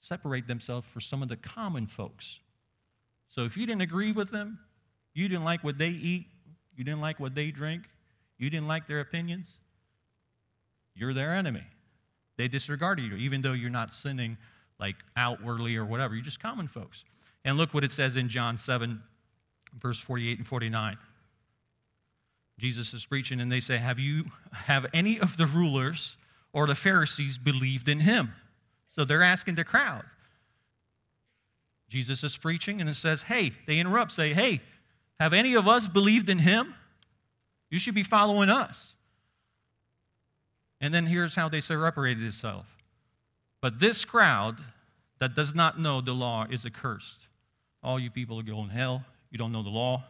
[0.00, 2.40] separate themselves from some of the common folks
[3.32, 4.58] so if you didn't agree with them,
[5.14, 6.26] you didn't like what they eat,
[6.76, 7.84] you didn't like what they drink,
[8.38, 9.52] you didn't like their opinions,
[10.94, 11.64] you're their enemy.
[12.38, 14.36] They disregarded you, even though you're not sinning
[14.80, 16.14] like outwardly or whatever.
[16.14, 17.04] You're just common folks.
[17.44, 19.00] And look what it says in John 7,
[19.78, 20.96] verse 48 and 49.
[22.58, 26.16] Jesus is preaching, and they say, Have you have any of the rulers
[26.52, 28.32] or the Pharisees believed in him?
[28.90, 30.04] So they're asking the crowd.
[31.88, 34.60] Jesus is preaching and it says, Hey, they interrupt, say, Hey,
[35.20, 36.74] have any of us believed in him?
[37.70, 38.96] You should be following us.
[40.80, 42.66] And then here's how they separated themselves.
[43.60, 44.58] But this crowd
[45.20, 47.20] that does not know the law is accursed.
[47.82, 49.04] All you people are going to hell.
[49.30, 50.04] You don't know the law.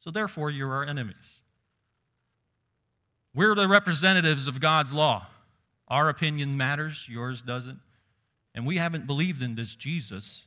[0.00, 1.40] So therefore, you're our enemies.
[3.34, 5.26] We're the representatives of God's law.
[5.88, 7.78] Our opinion matters, yours doesn't.
[8.54, 10.44] And we haven't believed in this Jesus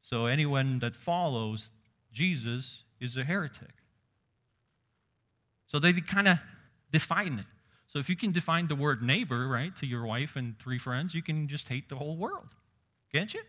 [0.00, 1.70] so anyone that follows
[2.12, 3.74] Jesus is a heretic.
[5.66, 6.38] So they kind of
[6.92, 7.46] define it.
[7.88, 11.14] So if you can define the word neighbor, right, to your wife and three friends,
[11.14, 12.48] you can just hate the whole world.
[13.12, 13.42] Can't you?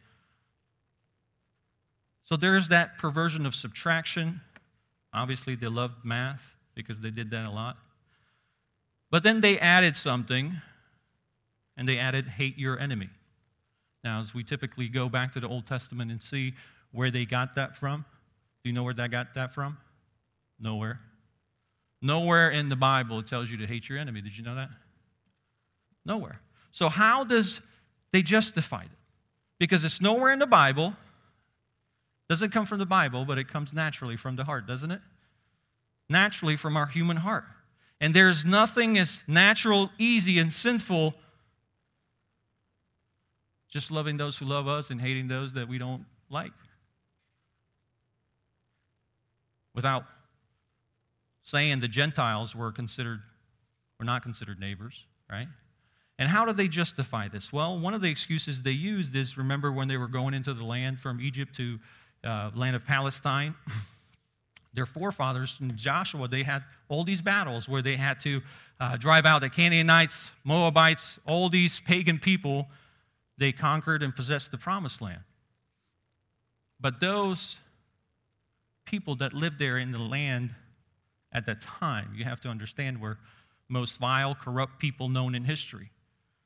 [2.24, 4.42] So there's that perversion of subtraction.
[5.14, 7.78] Obviously, they loved math because they did that a lot.
[9.10, 10.62] But then they added something,
[11.78, 13.10] and they added hate your enemy.
[14.04, 16.54] Now, as we typically go back to the Old Testament and see
[16.92, 18.06] where they got that from,
[18.68, 19.78] do you know where that got that from?
[20.60, 21.00] Nowhere.
[22.02, 24.20] Nowhere in the Bible it tells you to hate your enemy.
[24.20, 24.68] Did you know that?
[26.06, 26.42] Nowhere.
[26.74, 27.62] So, how does
[28.12, 28.92] they justify it?
[29.58, 30.96] Because it's nowhere in the Bible.
[32.28, 35.00] Doesn't come from the Bible, but it comes naturally from the heart, doesn't it?
[36.10, 37.46] Naturally from our human heart.
[38.02, 41.16] And there's nothing as natural, easy, and sinful
[43.70, 46.52] just loving those who love us and hating those that we don't like.
[49.78, 50.06] Without
[51.44, 53.22] saying the Gentiles were considered,
[54.00, 55.48] were not considered neighbors, right?
[56.18, 57.54] And how do they justify this?
[57.54, 60.64] Well, one of the excuses they used is remember when they were going into the
[60.64, 61.78] land from Egypt to
[62.24, 63.54] uh, land of Palestine?
[64.74, 68.42] Their forefathers in Joshua, they had all these battles where they had to
[68.80, 72.68] uh, drive out the Canaanites, Moabites, all these pagan people
[73.38, 75.22] they conquered and possessed the promised land.
[76.80, 77.60] But those
[78.88, 80.56] people that lived there in the land
[81.32, 83.20] at that time, you have to understand, were
[83.68, 85.92] most vile, corrupt people known in history.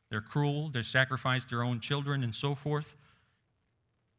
[0.10, 2.96] They're cruel, they sacrificed their own children, and so forth.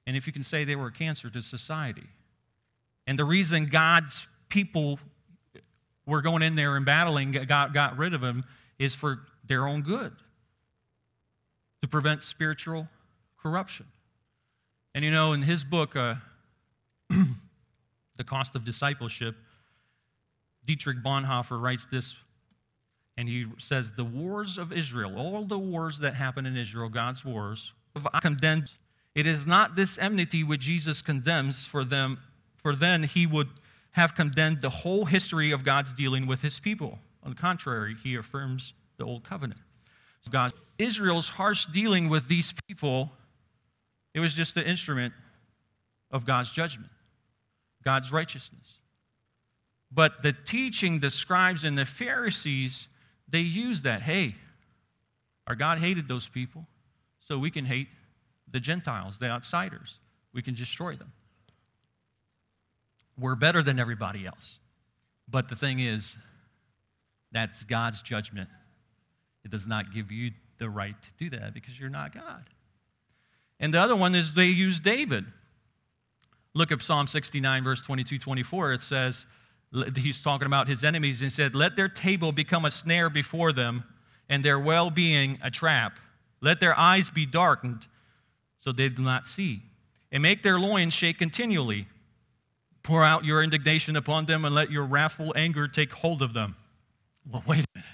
[0.06, 2.06] And if you can say they were a cancer to society.
[3.06, 5.00] And the reason God's people
[6.06, 8.44] were going in there and battling, got, got rid of them,
[8.78, 10.12] is for their own good
[11.82, 12.88] to prevent spiritual
[13.40, 13.86] corruption.
[14.94, 16.14] And you know, in his book, uh,
[18.16, 19.36] The Cost of Discipleship,
[20.64, 22.16] Dietrich Bonhoeffer writes this,
[23.16, 27.24] and he says, The wars of Israel, all the wars that happen in Israel, God's
[27.24, 27.72] wars,
[28.20, 28.70] condemned.
[29.14, 32.18] It is not this enmity which Jesus condemns for them,
[32.56, 33.48] for then he would
[33.92, 36.98] have condemned the whole history of God's dealing with his people.
[37.22, 39.60] On the contrary, he affirms the old covenant.
[40.22, 43.10] So God, Israel's harsh dealing with these people,
[44.14, 45.12] it was just the instrument
[46.10, 46.90] of God's judgment,
[47.82, 48.78] God's righteousness.
[49.90, 52.88] But the teaching, the scribes and the Pharisees,
[53.28, 54.02] they use that.
[54.02, 54.36] Hey,
[55.46, 56.66] our God hated those people,
[57.20, 57.88] so we can hate
[58.50, 59.98] the Gentiles, the outsiders.
[60.32, 61.12] We can destroy them.
[63.18, 64.58] We're better than everybody else.
[65.28, 66.16] But the thing is,
[67.30, 68.48] that's God's judgment.
[69.44, 72.44] It does not give you the right to do that because you're not God.
[73.60, 75.24] And the other one is they use David.
[76.54, 78.72] Look at Psalm 69, verse 22 24.
[78.74, 79.26] It says,
[79.96, 83.52] he's talking about his enemies, and he said, Let their table become a snare before
[83.52, 83.84] them,
[84.28, 85.98] and their well being a trap.
[86.40, 87.86] Let their eyes be darkened,
[88.60, 89.62] so they do not see,
[90.10, 91.86] and make their loins shake continually.
[92.82, 96.56] Pour out your indignation upon them, and let your wrathful anger take hold of them.
[97.30, 97.88] Well, wait a minute.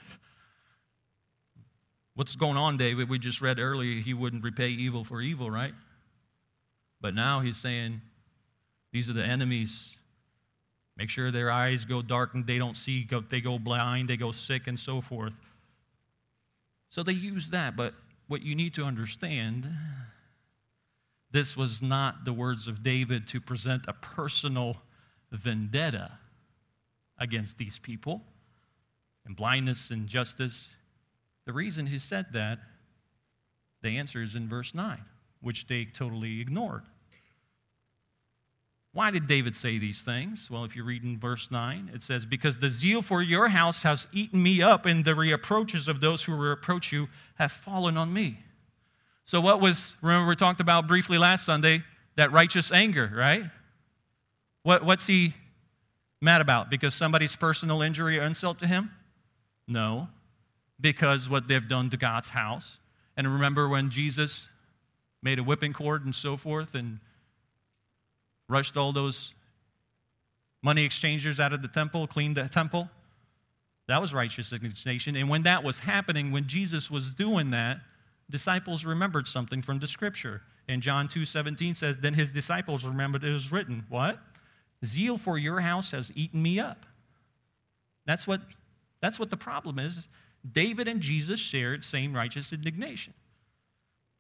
[2.15, 3.09] What's going on, David?
[3.09, 5.75] We just read earlier he wouldn't repay evil for evil, right?
[7.01, 8.01] But now he's saying
[8.93, 9.95] these are the enemies.
[10.97, 14.67] Make sure their eyes go darkened, they don't see, they go blind, they go sick,
[14.67, 15.35] and so forth.
[16.91, 17.95] So they use that, but
[18.27, 19.69] what you need to understand
[21.31, 24.79] this was not the words of David to present a personal
[25.31, 26.13] vendetta
[27.19, 28.23] against these people
[29.27, 30.71] and blindness and justice.
[31.45, 32.59] The reason he said that,
[33.83, 34.99] the answer is in verse 9,
[35.41, 36.83] which they totally ignored.
[38.99, 40.51] Why did David say these things?
[40.51, 43.85] Well, if you read in verse 9, it says, Because the zeal for your house
[43.85, 47.07] has eaten me up, and the reproaches of those who reproach you
[47.37, 48.41] have fallen on me.
[49.25, 51.85] So, what was, remember, we talked about briefly last Sunday,
[52.17, 53.45] that righteous anger, right?
[54.65, 55.33] What, what's he
[56.21, 56.69] mad about?
[56.69, 58.91] Because somebody's personal injury or insult to him?
[59.69, 60.09] No,
[60.81, 62.81] because what they've done to God's house.
[63.17, 64.49] And remember when Jesus
[65.23, 66.99] made a whipping cord and so forth and
[68.49, 69.35] rushed all those
[70.63, 72.91] money exchangers out of the temple, cleaned the temple?
[73.87, 75.17] That was righteous indignation.
[75.17, 77.81] And when that was happening, when Jesus was doing that,
[78.31, 80.43] disciples remembered something from the scripture.
[80.69, 84.19] And John 2 17 says, Then his disciples remembered it was written, What?
[84.85, 86.85] Zeal for your house has eaten me up.
[88.07, 88.43] That's what
[89.01, 90.09] that's what the problem is.
[90.51, 93.15] David and Jesus shared same righteous indignation.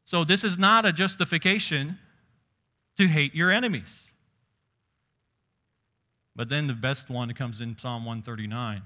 [0.04, 1.98] So this is not a justification
[2.96, 4.02] to hate your enemies.
[6.38, 8.80] But then the best one comes in Psalm 139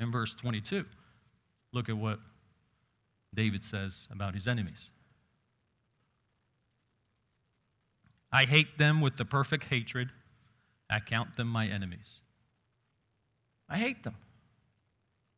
[0.00, 0.86] in verse 22.
[1.74, 2.18] Look at what
[3.34, 4.88] David says about his enemies.
[8.32, 10.08] I hate them with the perfect hatred.
[10.88, 12.20] I count them my enemies.
[13.68, 14.16] I hate them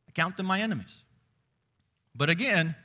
[0.08, 0.98] I count them my enemies.
[2.14, 2.76] But again,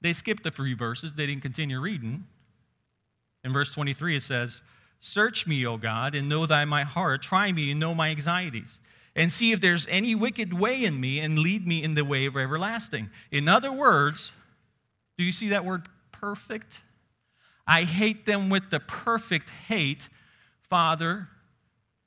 [0.00, 1.14] they skipped the three verses.
[1.14, 2.26] They didn't continue reading.
[3.44, 4.60] In verse 23, it says,
[5.00, 7.22] Search me, O God, and know thy my heart.
[7.22, 8.80] Try me and know my anxieties.
[9.14, 12.26] And see if there's any wicked way in me, and lead me in the way
[12.26, 13.10] of everlasting.
[13.30, 14.32] In other words,
[15.16, 16.82] do you see that word perfect?
[17.66, 20.08] I hate them with the perfect hate,
[20.70, 21.28] Father,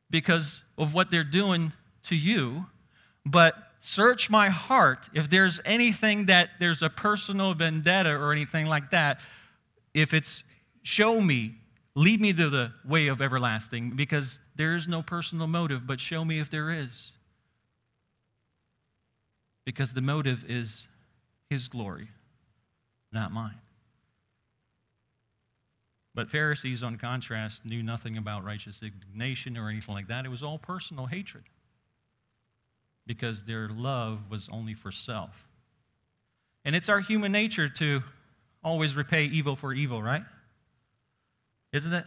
[0.09, 1.73] because of what they're doing
[2.03, 2.65] to you.
[3.25, 5.09] But search my heart.
[5.13, 9.19] If there's anything that there's a personal vendetta or anything like that,
[9.93, 10.43] if it's
[10.81, 11.55] show me,
[11.95, 16.23] lead me to the way of everlasting, because there is no personal motive, but show
[16.23, 17.11] me if there is.
[19.65, 20.87] Because the motive is
[21.49, 22.07] his glory,
[23.11, 23.59] not mine.
[26.13, 30.25] But Pharisees, on contrast, knew nothing about righteous indignation or anything like that.
[30.25, 31.43] It was all personal hatred
[33.07, 35.47] because their love was only for self.
[36.65, 38.03] And it's our human nature to
[38.63, 40.23] always repay evil for evil, right?
[41.71, 42.05] Isn't it?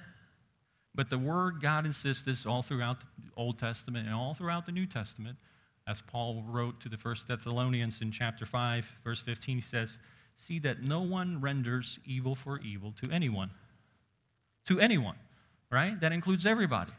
[0.94, 3.06] But the word God insists this all throughout the
[3.36, 5.36] Old Testament and all throughout the New Testament.
[5.86, 9.98] As Paul wrote to the first Thessalonians in chapter 5, verse 15, he says,
[10.36, 13.50] See that no one renders evil for evil to anyone.
[14.66, 15.16] To anyone,
[15.70, 15.98] right?
[16.00, 16.92] That includes everybody.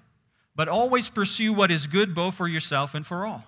[0.55, 3.43] But always pursue what is good both for yourself and for all.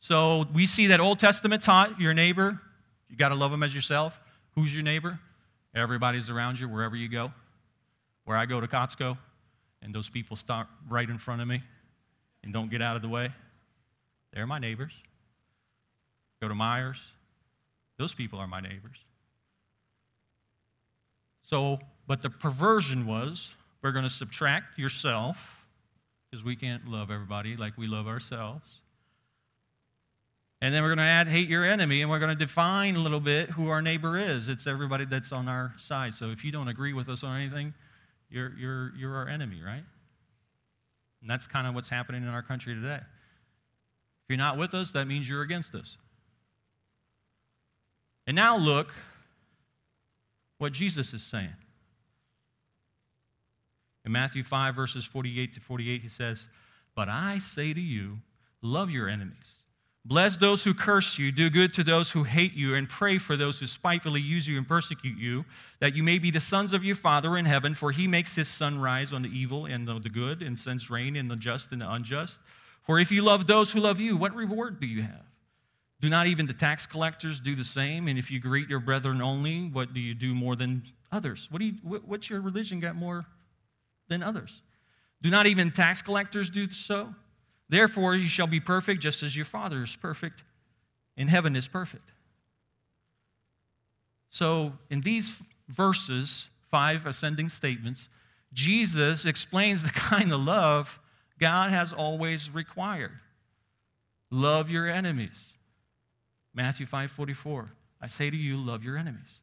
[0.00, 2.58] So we see that Old Testament taught your neighbor,
[3.08, 4.18] you got to love him as yourself.
[4.54, 5.18] Who's your neighbor?
[5.74, 7.32] Everybody's around you wherever you go.
[8.28, 9.16] Where I go to Costco,
[9.80, 11.62] and those people stop right in front of me
[12.44, 13.32] and don't get out of the way.
[14.34, 14.92] They're my neighbors.
[16.42, 16.98] Go to Myers.
[17.96, 18.98] Those people are my neighbors.
[21.40, 23.50] So, but the perversion was
[23.80, 25.64] we're going to subtract yourself
[26.30, 28.82] because we can't love everybody like we love ourselves.
[30.60, 33.00] And then we're going to add hate your enemy, and we're going to define a
[33.00, 34.48] little bit who our neighbor is.
[34.48, 36.14] It's everybody that's on our side.
[36.14, 37.72] So if you don't agree with us on anything,
[38.30, 39.84] you're, you're, you're our enemy, right?
[41.20, 43.00] And that's kind of what's happening in our country today.
[43.00, 45.96] If you're not with us, that means you're against us.
[48.26, 48.92] And now look
[50.58, 51.54] what Jesus is saying.
[54.04, 56.46] In Matthew 5, verses 48 to 48, he says,
[56.94, 58.18] But I say to you,
[58.62, 59.60] love your enemies.
[60.04, 63.36] Bless those who curse you, do good to those who hate you, and pray for
[63.36, 65.44] those who spitefully use you and persecute you,
[65.80, 68.48] that you may be the sons of your Father in heaven, for he makes his
[68.48, 71.82] sun rise on the evil and the good, and sends rain in the just and
[71.82, 72.40] the unjust.
[72.84, 75.26] For if you love those who love you, what reward do you have?
[76.00, 78.08] Do not even the tax collectors do the same?
[78.08, 81.48] And if you greet your brethren only, what do you do more than others?
[81.50, 83.24] What do you, what's your religion got more
[84.08, 84.62] than others?
[85.20, 87.14] Do not even tax collectors do so?
[87.68, 90.42] Therefore, you shall be perfect just as your Father is perfect
[91.18, 92.12] in heaven is perfect.
[94.30, 95.36] So, in these
[95.68, 98.08] verses, five ascending statements,
[98.52, 100.98] Jesus explains the kind of love
[101.38, 103.18] God has always required.
[104.30, 105.54] Love your enemies.
[106.54, 107.68] Matthew 5 44.
[108.00, 109.40] I say to you, love your enemies.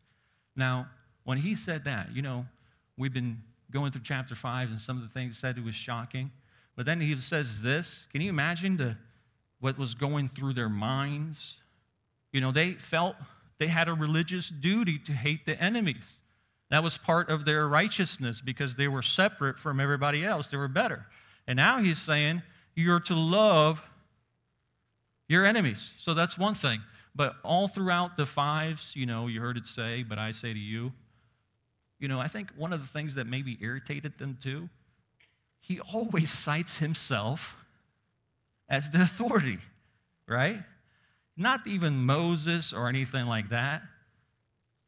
[0.56, 0.88] Now,
[1.26, 2.46] when he said that, you know,
[2.98, 6.32] we've been going through chapter 5 and some of the things said it was shocking.
[6.76, 8.08] But then he says this.
[8.12, 8.98] Can you imagine the,
[9.60, 11.58] what was going through their minds?
[12.32, 13.16] You know, they felt
[13.58, 16.20] they had a religious duty to hate the enemies.
[16.70, 20.48] That was part of their righteousness because they were separate from everybody else.
[20.48, 21.06] They were better.
[21.48, 22.42] And now he's saying
[22.76, 23.82] you're to love
[25.28, 25.94] your enemies.
[25.98, 26.82] So that's one thing.
[27.16, 30.60] But all throughout the fives, you know, you heard it say, but I say to
[30.60, 30.92] you,
[32.00, 34.70] you know, I think one of the things that maybe irritated them too
[35.68, 37.56] he always cites himself
[38.70, 39.58] as the authority,
[40.28, 40.60] right?
[41.36, 43.82] Not even Moses or anything like that.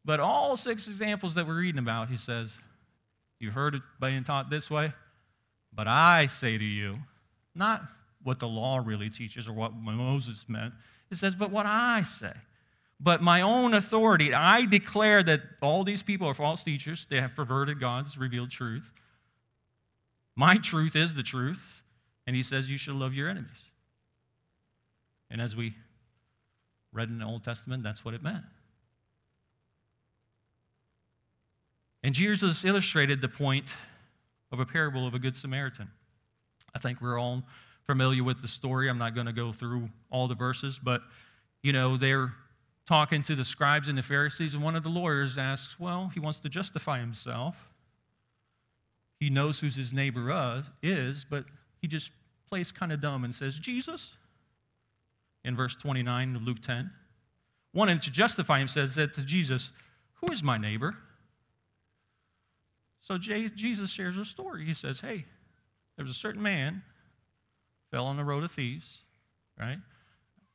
[0.06, 2.56] But all six examples that we're reading about, he says,
[3.40, 4.94] You've heard it being taught this way,
[5.74, 6.98] but I say to you,
[7.54, 7.84] not
[8.24, 10.74] what the law really teaches or what Moses meant.
[11.10, 12.34] It says, But what I say.
[13.00, 17.08] But my own authority, I declare that all these people are false teachers.
[17.10, 18.92] They have perverted God's revealed truth.
[20.38, 21.82] My truth is the truth.
[22.28, 23.72] And he says you should love your enemies.
[25.32, 25.74] And as we
[26.94, 28.44] read in the Old Testament, that's what it meant.
[32.04, 33.66] And Jesus illustrated the point
[34.52, 35.90] of a parable of a good Samaritan.
[36.76, 37.44] I think we're all
[37.86, 38.90] familiar with the story.
[38.90, 41.02] I'm not going to go through all the verses, but
[41.64, 42.34] you know, they're
[42.88, 46.20] talking to the scribes and the Pharisees, and one of the lawyers asks, Well, he
[46.20, 47.56] wants to justify himself.
[49.20, 51.46] He knows who his neighbor uh, is, but
[51.82, 52.12] he just
[52.50, 54.12] plays kind of dumb and says, Jesus,
[55.44, 56.92] in verse 29 of Luke 10.
[57.74, 59.72] Wanting to justify him says that to Jesus,
[60.16, 60.96] Who is my neighbor?
[63.02, 64.66] So Jesus shares a story.
[64.66, 65.26] He says, Hey,
[65.96, 66.84] there was a certain man,
[67.92, 69.02] fell on the road of thieves,
[69.60, 69.78] right?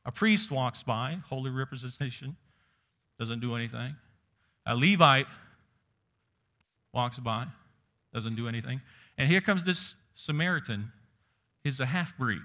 [0.05, 2.35] A priest walks by, holy representation,
[3.19, 3.95] doesn't do anything.
[4.65, 5.27] A Levite
[6.93, 7.47] walks by,
[8.13, 8.81] doesn't do anything.
[9.17, 10.91] And here comes this Samaritan.
[11.63, 12.41] He's a half breed,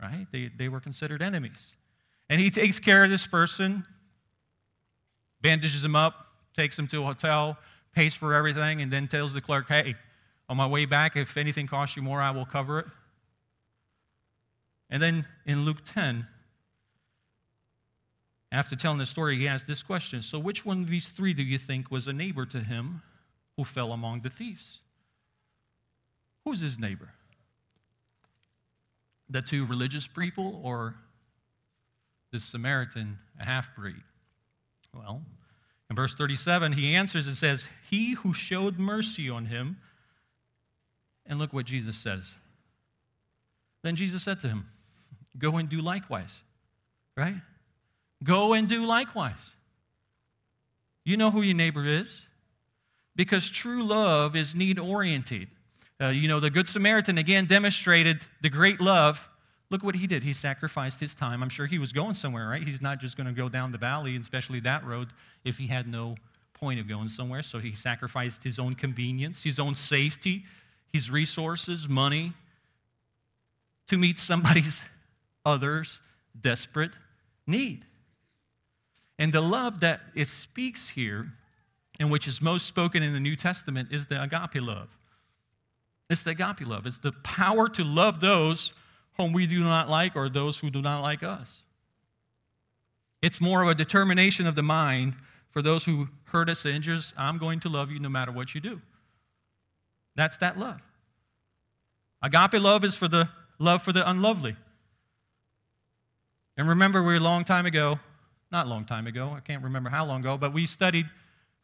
[0.00, 0.26] right?
[0.32, 1.72] They, they were considered enemies.
[2.28, 3.84] And he takes care of this person,
[5.40, 7.56] bandages him up, takes him to a hotel,
[7.94, 9.94] pays for everything, and then tells the clerk, hey,
[10.48, 12.86] on my way back, if anything costs you more, I will cover it.
[14.90, 16.26] And then in Luke 10,
[18.52, 21.42] after telling the story, he asks this question So, which one of these three do
[21.42, 23.02] you think was a neighbor to him
[23.56, 24.80] who fell among the thieves.
[26.44, 27.10] Who's his neighbor?
[29.28, 30.94] The two religious people or
[32.32, 34.02] this Samaritan, a half breed?
[34.94, 35.22] Well,
[35.88, 39.78] in verse 37, he answers and says, He who showed mercy on him.
[41.24, 42.34] And look what Jesus says.
[43.82, 44.66] Then Jesus said to him,
[45.38, 46.34] Go and do likewise.
[47.16, 47.36] Right?
[48.22, 49.54] Go and do likewise.
[51.04, 52.20] You know who your neighbor is
[53.16, 55.48] because true love is need oriented.
[56.00, 59.28] Uh, you know, the Good Samaritan again demonstrated the great love.
[59.70, 60.22] Look what he did.
[60.22, 61.42] He sacrificed his time.
[61.42, 62.62] I'm sure he was going somewhere, right?
[62.62, 65.08] He's not just going to go down the valley, especially that road,
[65.44, 66.16] if he had no
[66.54, 70.44] point of going somewhere, so he sacrificed his own convenience, his own safety,
[70.92, 72.32] his resources, money
[73.88, 74.82] to meet somebody's
[75.44, 76.00] others
[76.38, 76.92] desperate
[77.46, 77.84] need.
[79.18, 81.32] And the love that it speaks here,
[81.98, 84.88] and which is most spoken in the New Testament, is the agape love.
[86.08, 86.86] It's the agape love.
[86.86, 88.72] It's the power to love those
[89.16, 91.62] whom we do not like or those who do not like us.
[93.22, 95.14] It's more of a determination of the mind
[95.50, 97.14] for those who hurt us, injure us.
[97.16, 98.80] I'm going to love you no matter what you do.
[100.14, 100.80] That's that love.
[102.22, 103.28] Agape love is for the
[103.58, 104.56] love for the unlovely.
[106.56, 107.98] And remember, we a long time ago,
[108.50, 111.06] not long time ago, I can't remember how long ago, but we studied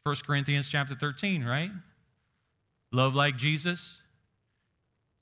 [0.05, 1.70] 1 Corinthians chapter 13, right?
[2.90, 4.00] Love like Jesus.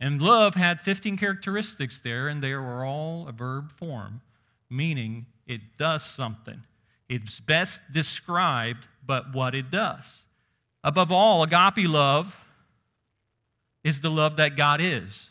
[0.01, 4.23] And love had 15 characteristics there, and they were all a verb form,
[4.71, 6.63] meaning it does something.
[7.11, 10.23] It's best described, but what it does.
[10.83, 12.43] Above all, agape love
[13.85, 15.29] is the love that God is.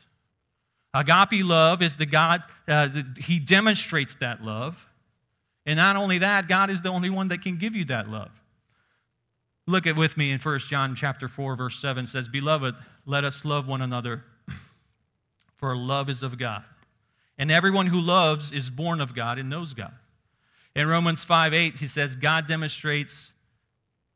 [0.94, 4.88] Agape love is the God, uh, the, He demonstrates that love.
[5.66, 8.32] And not only that, God is the only one that can give you that love.
[9.70, 12.74] Look at with me in 1 John chapter 4, verse 7 says, Beloved,
[13.06, 14.24] let us love one another,
[15.58, 16.64] for love is of God.
[17.38, 19.94] And everyone who loves is born of God and knows God.
[20.76, 23.32] In Romans 5 8, he says, God demonstrates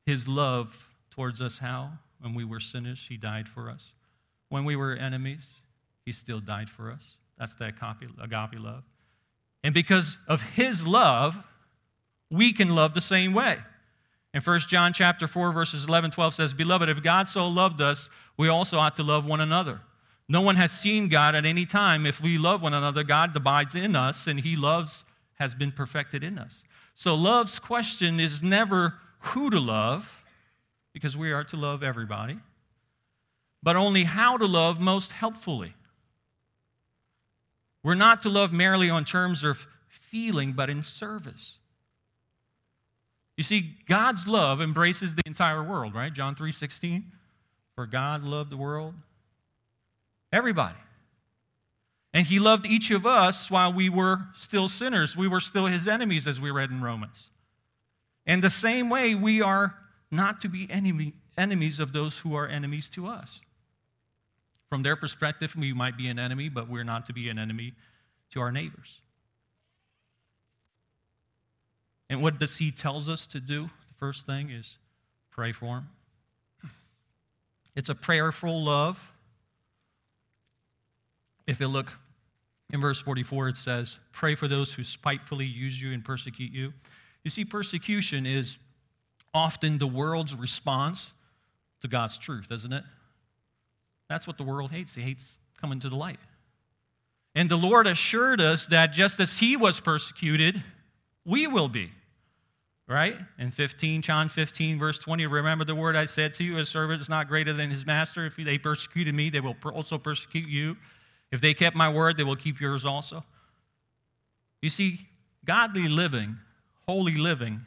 [0.08, 2.00] his love towards us how?
[2.20, 3.92] When we were sinners, he died for us.
[4.50, 5.62] When we were enemies,
[6.04, 7.18] he still died for us.
[7.38, 8.86] That's the agape love.
[9.64, 11.44] And because of his love,
[12.32, 13.60] we can love the same way.
[14.34, 18.10] In 1 John chapter 4, verses 11, 12 says, Beloved, if God so loved us,
[18.36, 19.82] we also ought to love one another.
[20.28, 22.06] No one has seen God at any time.
[22.06, 25.06] If we love one another, God abides in us, and he loves
[25.36, 26.64] has been perfected in us.
[26.96, 30.24] So love's question is never who to love,
[30.94, 32.40] because we are to love everybody,
[33.62, 35.74] but only how to love most helpfully.
[37.84, 41.58] We're not to love merely on terms of feeling, but in service.
[43.38, 46.14] You see, God's love embraces the entire world, right?
[46.14, 47.12] John 3 16.
[47.76, 48.94] For God loved the world.
[50.32, 50.76] Everybody.
[52.14, 55.18] And he loved each of us while we were still sinners.
[55.18, 57.30] We were still his enemies, as we read in Romans.
[58.28, 59.76] And the same way, we are
[60.12, 63.42] not to be enemy, enemies of those who are enemies to us.
[64.70, 67.74] From their perspective, we might be an enemy, but we're not to be an enemy
[68.32, 69.02] to our neighbors.
[72.14, 73.64] And what does he tells us to do?
[73.64, 74.78] The first thing is
[75.32, 75.90] pray for them.
[77.76, 79.00] It's a prayerful love.
[81.48, 81.92] If you look
[82.72, 86.72] in verse 44, it says, Pray for those who spitefully use you and persecute you.
[87.24, 88.58] You see, persecution is
[89.34, 91.14] often the world's response
[91.82, 92.84] to God's truth, isn't it?
[94.08, 94.94] That's what the world hates.
[94.94, 96.20] He hates coming to the light.
[97.34, 100.62] And the Lord assured us that just as he was persecuted,
[101.26, 101.90] we will be.
[102.94, 103.18] Right?
[103.40, 107.02] In 15, John 15, verse 20, remember the word I said to you, a servant
[107.02, 108.28] is not greater than his master.
[108.28, 110.78] If they persecuted me, they will also persecute you.
[111.32, 113.24] If they kept my word, they will keep yours also.
[114.62, 115.08] You see,
[115.44, 116.38] godly living,
[116.88, 117.62] holy living,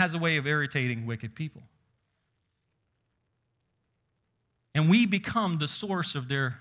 [0.00, 1.60] has a way of irritating wicked people.
[4.74, 6.56] And we become the source of their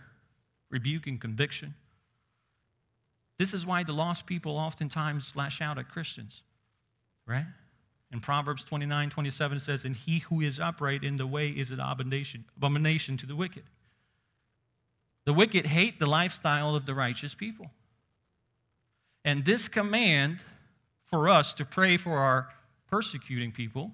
[0.69, 1.75] rebuke and conviction.
[3.37, 6.41] This is why the lost people oftentimes lash out at Christians,
[7.25, 7.45] right?
[8.11, 11.79] In Proverbs 29 27 says, And he who is upright in the way is an
[11.79, 13.63] abomination, abomination to the wicked.
[15.25, 17.71] The wicked hate the lifestyle of the righteous people.
[19.23, 20.39] And this command
[21.05, 22.49] for us to pray for our
[22.89, 23.91] persecuting people,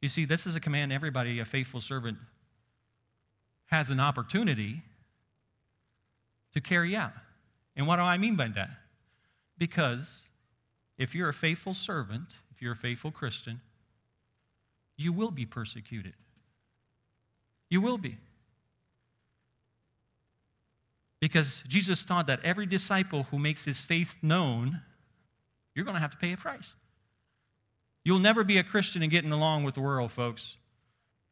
[0.00, 2.18] you see, this is a command everybody, a faithful servant,
[3.66, 4.82] has an opportunity
[6.52, 7.12] to carry out.
[7.76, 8.70] And what do I mean by that?
[9.56, 10.27] Because
[10.98, 13.60] if you're a faithful servant, if you're a faithful Christian,
[14.96, 16.14] you will be persecuted.
[17.70, 18.18] You will be.
[21.20, 24.80] Because Jesus taught that every disciple who makes his faith known,
[25.74, 26.74] you're going to have to pay a price.
[28.04, 30.56] You'll never be a Christian and getting along with the world, folks.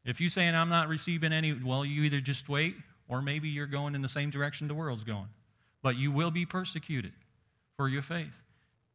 [0.05, 2.75] If you're saying, I'm not receiving any, well, you either just wait
[3.09, 5.29] or maybe you're going in the same direction the world's going.
[5.81, 7.13] But you will be persecuted
[7.75, 8.31] for your faith.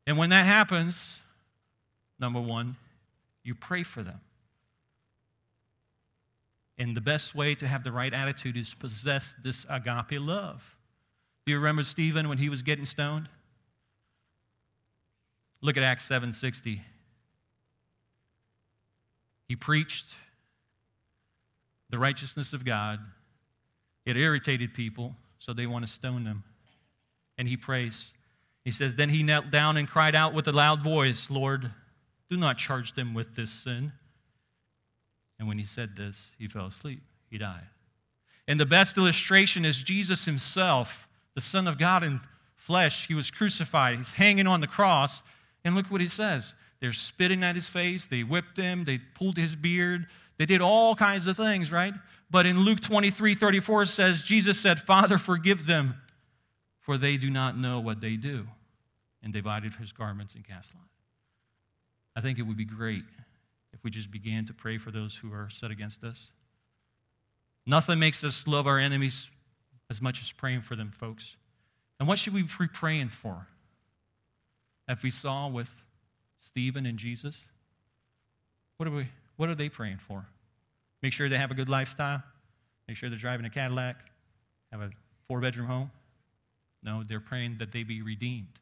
[0.07, 1.19] And when that happens,
[2.19, 2.77] number one,
[3.45, 4.21] you pray for them.
[6.79, 10.77] And the best way to have the right attitude is possess this agape love.
[11.45, 13.29] Do you remember Stephen when he was getting stoned?
[15.61, 16.83] Look at Acts 7:60.
[19.49, 20.15] He preached
[21.91, 23.01] the righteousness of God.
[24.05, 26.43] It irritated people, so they want to stone him.
[27.39, 28.13] And he prays.
[28.65, 31.71] He says, Then he knelt down and cried out with a loud voice, Lord,
[32.31, 33.93] do not charge them with this sin.
[35.39, 37.03] And when he said this, he fell asleep.
[37.31, 37.67] He died.
[38.47, 42.21] And the best illustration is Jesus himself, the Son of God in
[42.55, 43.09] flesh.
[43.09, 45.23] He was crucified, he's hanging on the cross.
[45.65, 46.55] And look what he says.
[46.81, 50.07] They're spitting at his face, they whipped him, they pulled his beard,
[50.39, 51.95] they did all kinds of things, right?
[52.31, 55.95] But in Luke 23 34 says, Jesus said, Father, forgive them,
[56.83, 58.47] for they do not know what they do.
[59.25, 60.89] And divided his garments and cast lots.
[62.17, 63.05] I think it would be great
[63.73, 66.31] if we just began to pray for those who are set against us.
[67.65, 69.31] Nothing makes us love our enemies
[69.89, 71.37] as much as praying for them, folks.
[72.01, 73.47] And what should we be praying for?
[74.89, 75.73] If we saw with
[76.41, 77.41] Stephen and Jesus,
[78.77, 79.07] what are, we,
[79.37, 80.27] what are they praying for?
[81.01, 82.25] Make sure they have a good lifestyle?
[82.89, 83.97] Make sure they're driving a Cadillac?
[84.73, 84.91] Have a
[85.29, 85.91] four bedroom home?
[86.83, 88.59] No, they're praying that they be redeemed.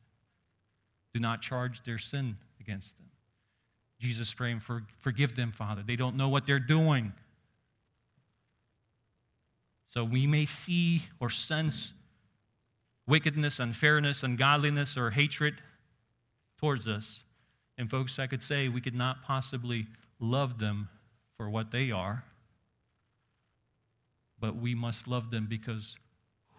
[1.14, 3.06] Do not charge their sin against them.
[3.98, 5.82] Jesus praying for forgive them, Father.
[5.86, 7.12] They don't know what they're doing.
[9.88, 11.92] So we may see or sense
[13.06, 15.54] wickedness, unfairness, ungodliness, or hatred
[16.58, 17.22] towards us.
[17.76, 19.86] And folks, I could say we could not possibly
[20.20, 20.88] love them
[21.36, 22.24] for what they are,
[24.38, 25.96] but we must love them because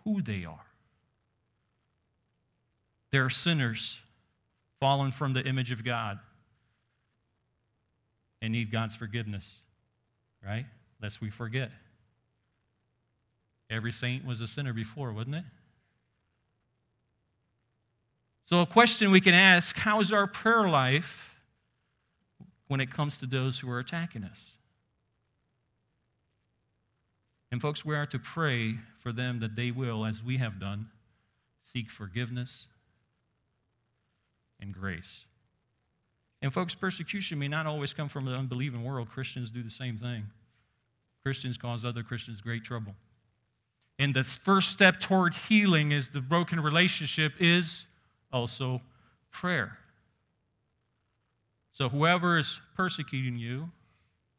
[0.04, 0.66] who they are.
[3.12, 4.00] They're sinners,
[4.80, 6.20] fallen from the image of God
[8.42, 9.60] and need God's forgiveness,
[10.44, 10.66] right?
[11.02, 11.72] Lest we forget.
[13.70, 15.44] Every saint was a sinner before, wasn't it?
[18.46, 21.36] So, a question we can ask how is our prayer life
[22.68, 24.38] when it comes to those who are attacking us?
[27.52, 30.88] And, folks, we are to pray for them that they will, as we have done,
[31.64, 32.68] seek forgiveness
[34.62, 35.26] and grace.
[36.42, 39.10] And, folks, persecution may not always come from the unbelieving world.
[39.10, 40.26] Christians do the same thing.
[41.24, 42.96] Christians cause other Christians great trouble.
[44.00, 47.86] And the first step toward healing is the broken relationship is
[48.34, 48.82] also
[49.32, 49.78] prayer.
[51.74, 53.70] So, whoever is persecuting you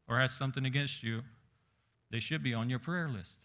[0.08, 1.22] or has something against you,
[2.10, 3.36] they should be on your prayer list.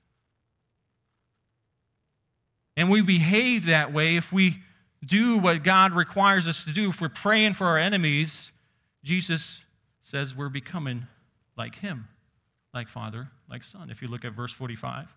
[2.75, 4.59] And we behave that way if we
[5.06, 8.52] do what God requires us to do, if we're praying for our enemies,
[9.04, 9.62] Jesus
[10.02, 11.08] says we're becoming
[11.58, 12.08] like Him,
[12.74, 13.89] like Father, like Son.
[13.89, 15.08] If you look at verse 45,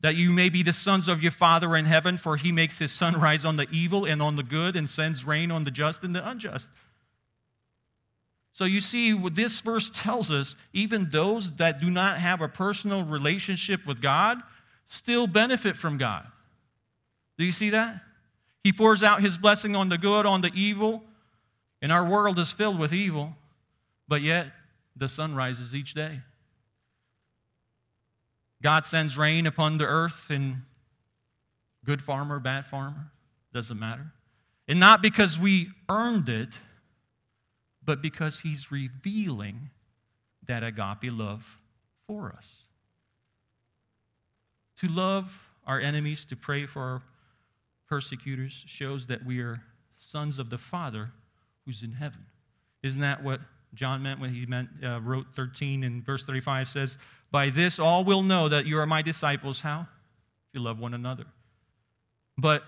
[0.00, 2.92] that you may be the sons of your Father in heaven, for He makes His
[2.92, 6.02] sun rise on the evil and on the good, and sends rain on the just
[6.02, 6.70] and the unjust.
[8.52, 12.48] So you see, what this verse tells us, even those that do not have a
[12.48, 14.38] personal relationship with God
[14.86, 16.26] still benefit from God.
[17.38, 18.02] Do you see that?
[18.62, 21.02] He pours out his blessing on the good, on the evil.
[21.80, 23.34] And our world is filled with evil,
[24.06, 24.46] but yet
[24.94, 26.20] the sun rises each day.
[28.62, 30.62] God sends rain upon the earth, and
[31.84, 33.10] good farmer, bad farmer,
[33.52, 34.12] doesn't matter.
[34.68, 36.50] And not because we earned it,
[37.84, 39.70] but because he's revealing
[40.46, 41.58] that agape love
[42.06, 42.62] for us.
[44.78, 47.02] To love our enemies, to pray for our
[47.92, 49.60] persecutors shows that we are
[49.98, 51.10] sons of the Father
[51.66, 52.24] who's in heaven.
[52.82, 53.40] Isn't that what
[53.74, 56.96] John meant when he meant, uh, wrote 13 and verse 35 says,
[57.30, 59.60] By this all will know that you are my disciples.
[59.60, 59.80] How?
[59.82, 61.26] If you love one another.
[62.38, 62.64] But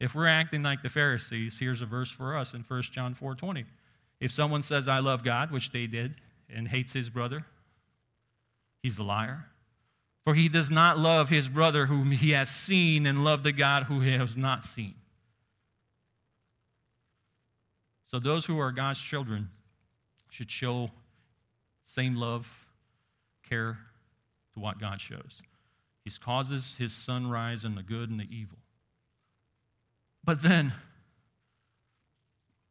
[0.00, 3.34] if we're acting like the Pharisees, here's a verse for us in 1 John 4
[3.34, 3.66] 20.
[4.18, 6.14] If someone says, I love God, which they did,
[6.48, 7.44] and hates his brother,
[8.82, 9.44] he's a liar.
[10.26, 13.84] For he does not love his brother whom he has seen and love the God
[13.84, 14.96] who he has not seen.
[18.10, 19.50] So those who are God's children
[20.28, 20.90] should show
[21.84, 22.50] same love,
[23.48, 23.78] care
[24.54, 25.40] to what God shows.
[26.02, 28.58] He causes his sunrise in the good and the evil.
[30.24, 30.72] But then,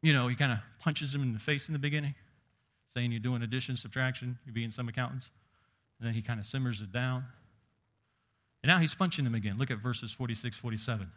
[0.01, 2.15] you know, he kind of punches him in the face in the beginning,
[2.93, 5.29] saying you're doing addition, subtraction, you're being some accountants.
[6.01, 7.23] And then he kind of simmers it down.
[8.65, 9.59] And now he's punching them again.
[9.59, 11.11] Look at verses 46, 47.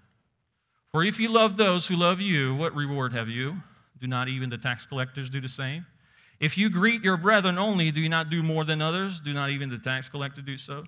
[0.93, 3.63] For if you love those who love you, what reward have you?
[3.99, 5.87] Do not even the tax collectors do the same?
[6.41, 9.19] If you greet your brethren only, do you not do more than others?
[9.19, 10.85] Do not even the tax collector do so?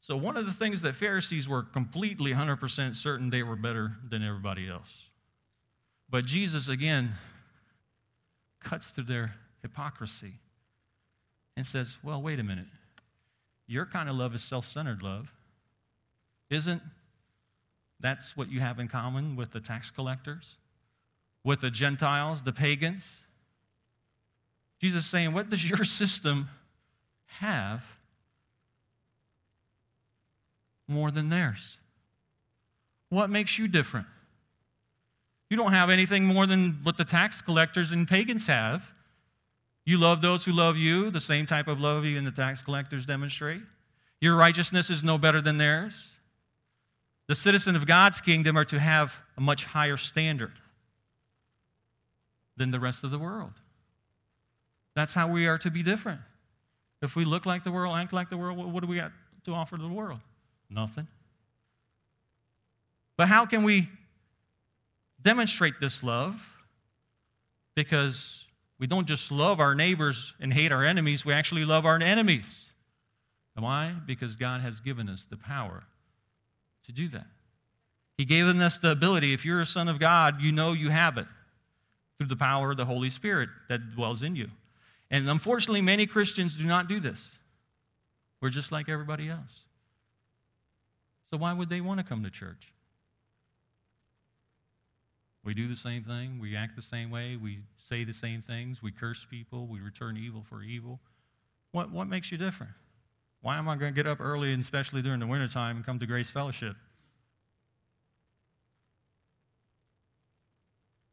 [0.00, 4.24] So, one of the things that Pharisees were completely 100% certain they were better than
[4.24, 5.10] everybody else.
[6.08, 7.16] But Jesus, again,
[8.60, 10.38] cuts through their hypocrisy.
[11.54, 12.68] and says, Well, wait a minute.
[13.66, 15.32] Your kind of love is self centered love.
[16.50, 16.82] Isn't
[18.00, 20.56] that's what you have in common with the tax collectors,
[21.42, 23.04] with the Gentiles, the pagans?
[24.80, 26.48] Jesus saying, What does your system
[27.26, 27.82] have
[30.86, 31.78] more than theirs?
[33.08, 34.06] What makes you different?
[35.48, 38.90] You don't have anything more than what the tax collectors and pagans have.
[39.84, 42.62] You love those who love you, the same type of love you and the tax
[42.62, 43.62] collectors demonstrate.
[44.20, 46.10] Your righteousness is no better than theirs.
[47.26, 50.52] The citizen of God's kingdom are to have a much higher standard
[52.56, 53.52] than the rest of the world.
[54.94, 56.20] That's how we are to be different.
[57.02, 59.12] If we look like the world, act like the world, what do we got
[59.44, 60.20] to offer to the world?
[60.70, 61.06] Nothing.
[63.16, 63.88] But how can we
[65.20, 66.36] demonstrate this love?
[67.74, 68.44] Because
[68.78, 72.66] we don't just love our neighbors and hate our enemies, we actually love our enemies.
[73.56, 73.94] And why?
[74.06, 75.84] Because God has given us the power
[76.86, 77.26] to do that.
[78.18, 79.32] He gave us the ability.
[79.32, 81.26] If you're a son of God, you know you have it
[82.18, 84.50] through the power of the Holy Spirit that dwells in you.
[85.10, 87.30] And unfortunately, many Christians do not do this.
[88.40, 89.62] We're just like everybody else.
[91.30, 92.73] So, why would they want to come to church?
[95.44, 98.82] We do the same thing, we act the same way, we say the same things,
[98.82, 101.00] we curse people, we return evil for evil.
[101.72, 102.72] What, what makes you different?
[103.42, 105.98] Why am I going to get up early, and especially during the wintertime, and come
[105.98, 106.76] to Grace Fellowship?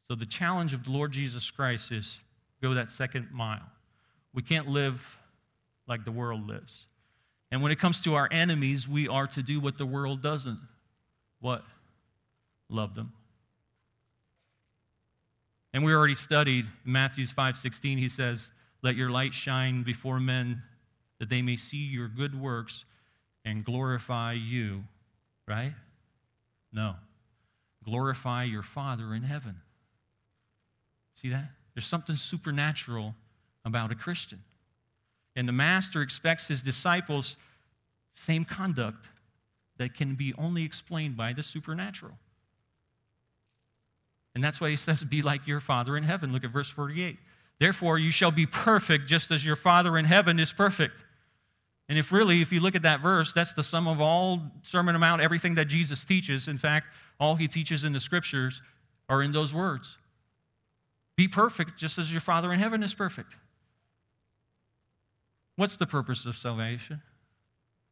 [0.07, 2.19] So, the challenge of the Lord Jesus Christ is
[2.61, 3.69] go that second mile.
[4.34, 5.17] We can't live
[5.88, 6.86] like the world lives.
[7.51, 10.59] And when it comes to our enemies, we are to do what the world doesn't.
[11.41, 11.63] What?
[12.69, 13.11] Love them.
[15.74, 18.51] And we already studied Matthew's 5:16 he says,
[18.82, 20.63] "Let your light shine before men
[21.19, 22.86] that they may see your good works
[23.45, 24.88] and glorify you."
[25.47, 25.76] Right?
[26.72, 26.97] No.
[27.84, 29.61] Glorify your Father in heaven.
[31.15, 31.51] See that?
[31.74, 33.15] There's something supernatural
[33.63, 34.43] about a Christian.
[35.36, 37.38] And the master expects his disciples
[38.11, 39.09] same conduct
[39.78, 42.19] that can be only explained by the supernatural.
[44.34, 46.32] And that's why he says, Be like your Father in heaven.
[46.32, 47.17] Look at verse 48.
[47.59, 50.95] Therefore, you shall be perfect just as your Father in heaven is perfect.
[51.89, 54.97] And if really, if you look at that verse, that's the sum of all Sermon
[54.99, 56.47] Mount, everything that Jesus teaches.
[56.47, 56.88] In fact,
[57.19, 58.61] all he teaches in the scriptures
[59.09, 59.97] are in those words
[61.17, 63.36] Be perfect just as your Father in heaven is perfect.
[65.57, 67.01] What's the purpose of salvation?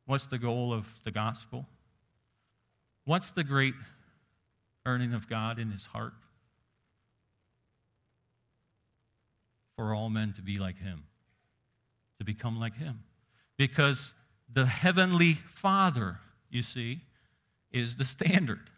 [0.06, 1.68] What's the goal of the gospel?
[3.06, 3.76] What's the great
[4.86, 6.14] earning of God in his heart?
[9.80, 11.06] For all men to be like him,
[12.18, 13.00] to become like him.
[13.56, 14.12] Because
[14.52, 16.20] the heavenly Father,
[16.50, 17.00] you see,
[17.72, 18.70] is the standard.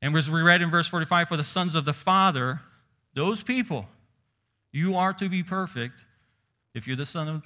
[0.00, 2.62] And as we read in verse 45, for the sons of the Father,
[3.12, 3.84] those people,
[4.72, 6.00] you are to be perfect
[6.74, 7.42] if you're the son of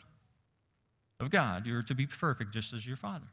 [1.19, 1.67] of God.
[1.67, 3.27] You're to be perfect just as your Father.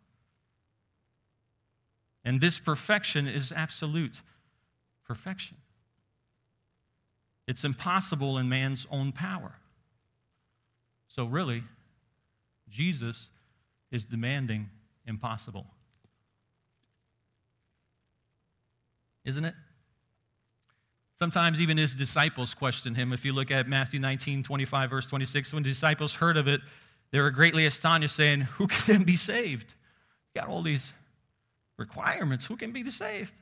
[2.26, 4.24] And this perfection is absolute
[5.06, 5.58] perfection.
[7.48, 9.54] It's impossible in man's own power.
[11.08, 11.64] So, really,
[12.70, 13.30] Jesus
[13.92, 14.70] is demanding
[15.06, 15.66] impossible.
[19.24, 19.56] Isn't it?
[21.18, 23.12] Sometimes even his disciples question him.
[23.12, 26.62] If you look at Matthew 19, 25, verse 26, when the disciples heard of it,
[27.12, 29.74] they were greatly astonished, saying, Who can then be saved?
[30.36, 30.94] got all these
[31.78, 32.46] requirements.
[32.46, 33.34] Who can be saved?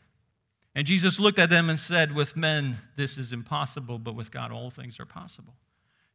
[0.75, 4.51] And Jesus looked at them and said, With men, this is impossible, but with God,
[4.51, 5.53] all things are possible.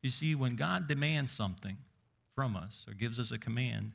[0.03, 1.79] You see, when God demands something
[2.35, 3.93] from us or gives us a command,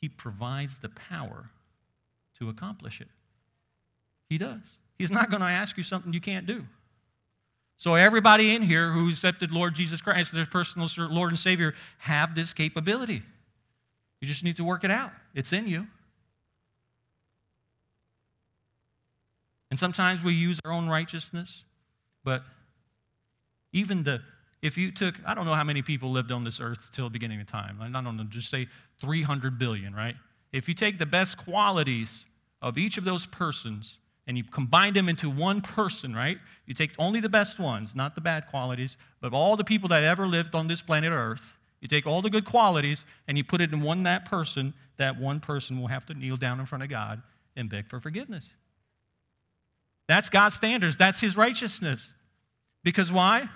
[0.00, 1.50] He provides the power
[2.38, 3.08] to accomplish it.
[4.30, 4.78] He does.
[4.96, 6.64] He's not going to ask you something you can't do.
[7.76, 11.74] So, everybody in here who accepted Lord Jesus Christ as their personal Lord and Savior
[11.98, 13.22] have this capability.
[14.20, 15.86] You just need to work it out, it's in you.
[19.70, 21.64] And sometimes we use our own righteousness,
[22.24, 22.42] but
[23.72, 24.22] even the
[24.60, 27.10] if you took, I don't know how many people lived on this earth till the
[27.10, 27.78] beginning of time.
[27.80, 28.66] I don't know, just say
[29.00, 30.16] 300 billion, right?
[30.52, 32.24] If you take the best qualities
[32.60, 36.38] of each of those persons and you combine them into one person, right?
[36.66, 40.02] You take only the best ones, not the bad qualities, but all the people that
[40.02, 41.54] ever lived on this planet Earth.
[41.80, 45.20] You take all the good qualities and you put it in one that person, that
[45.20, 47.22] one person will have to kneel down in front of God
[47.54, 48.52] and beg for forgiveness.
[50.08, 50.96] That's God's standards.
[50.96, 52.12] That's his righteousness.
[52.82, 53.48] Because why?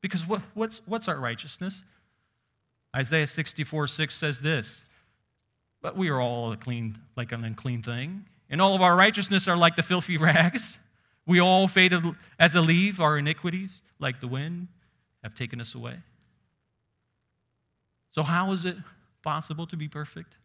[0.00, 1.82] Because what, what's, what's our righteousness?
[2.96, 4.80] Isaiah 64 6 says this
[5.82, 9.56] But we are all clean, like an unclean thing, and all of our righteousness are
[9.56, 10.78] like the filthy rags.
[11.26, 12.02] We all faded
[12.38, 14.68] as a leaf, our iniquities, like the wind,
[15.22, 15.96] have taken us away.
[18.12, 18.76] So, how is it
[19.22, 20.36] possible to be perfect?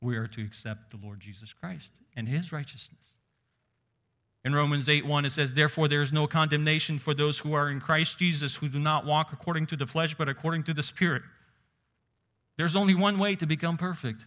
[0.00, 3.14] We are to accept the Lord Jesus Christ and his righteousness.
[4.44, 7.70] In Romans 8 1, it says, Therefore, there is no condemnation for those who are
[7.70, 10.82] in Christ Jesus, who do not walk according to the flesh, but according to the
[10.82, 11.22] Spirit.
[12.56, 14.24] There's only one way to become perfect,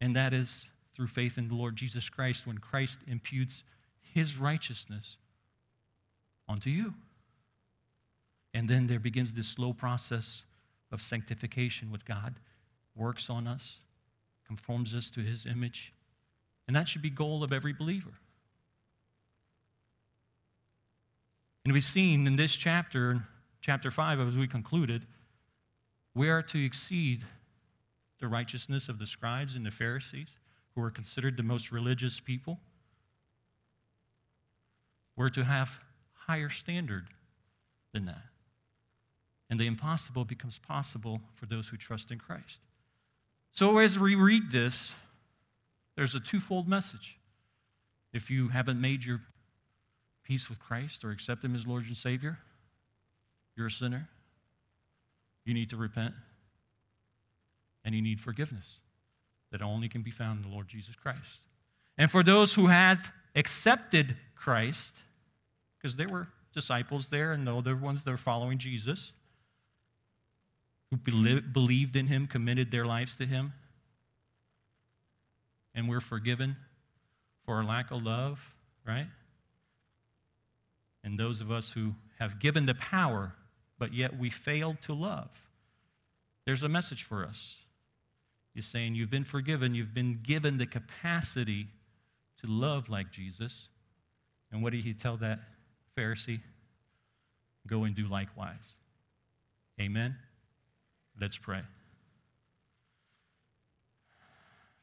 [0.00, 3.64] and that is through faith in the Lord Jesus Christ when Christ imputes
[4.00, 5.16] his righteousness
[6.48, 6.94] onto you.
[8.54, 10.42] And then there begins this slow process
[10.90, 12.34] of sanctification with God,
[12.94, 13.78] works on us,
[14.46, 15.92] conforms us to his image.
[16.66, 18.12] And that should be goal of every believer.
[21.64, 23.22] And we've seen in this chapter,
[23.60, 25.06] chapter 5, as we concluded,
[26.14, 27.24] we are to exceed
[28.18, 30.28] the righteousness of the scribes and the Pharisees,
[30.74, 32.58] who are considered the most religious people.
[35.16, 35.80] We're to have
[36.14, 37.08] higher standard
[37.92, 38.22] than that.
[39.50, 42.60] And the impossible becomes possible for those who trust in Christ.
[43.52, 44.94] So as we read this,
[45.94, 47.18] there's a twofold message.
[48.12, 49.20] If you haven't made your
[50.24, 52.38] peace with Christ or accept Him as Lord and Savior,
[53.56, 54.08] you're a sinner.
[55.44, 56.14] You need to repent.
[57.84, 58.78] And you need forgiveness
[59.50, 61.46] that only can be found in the Lord Jesus Christ.
[61.98, 64.94] And for those who have accepted Christ,
[65.76, 69.12] because there were disciples there and the ones that are following Jesus,
[70.90, 73.52] who believed in Him, committed their lives to Him,
[75.74, 76.56] and we're forgiven
[77.44, 78.54] for our lack of love,
[78.86, 79.06] right?
[81.04, 83.34] And those of us who have given the power,
[83.78, 85.30] but yet we failed to love.
[86.46, 87.56] There's a message for us.
[88.54, 91.68] He's saying, You've been forgiven, you've been given the capacity
[92.40, 93.68] to love like Jesus.
[94.50, 95.40] And what did he tell that
[95.96, 96.40] Pharisee?
[97.66, 98.76] Go and do likewise.
[99.80, 100.16] Amen.
[101.20, 101.62] Let's pray.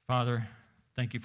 [0.07, 0.47] Father,
[0.95, 1.17] thank you for.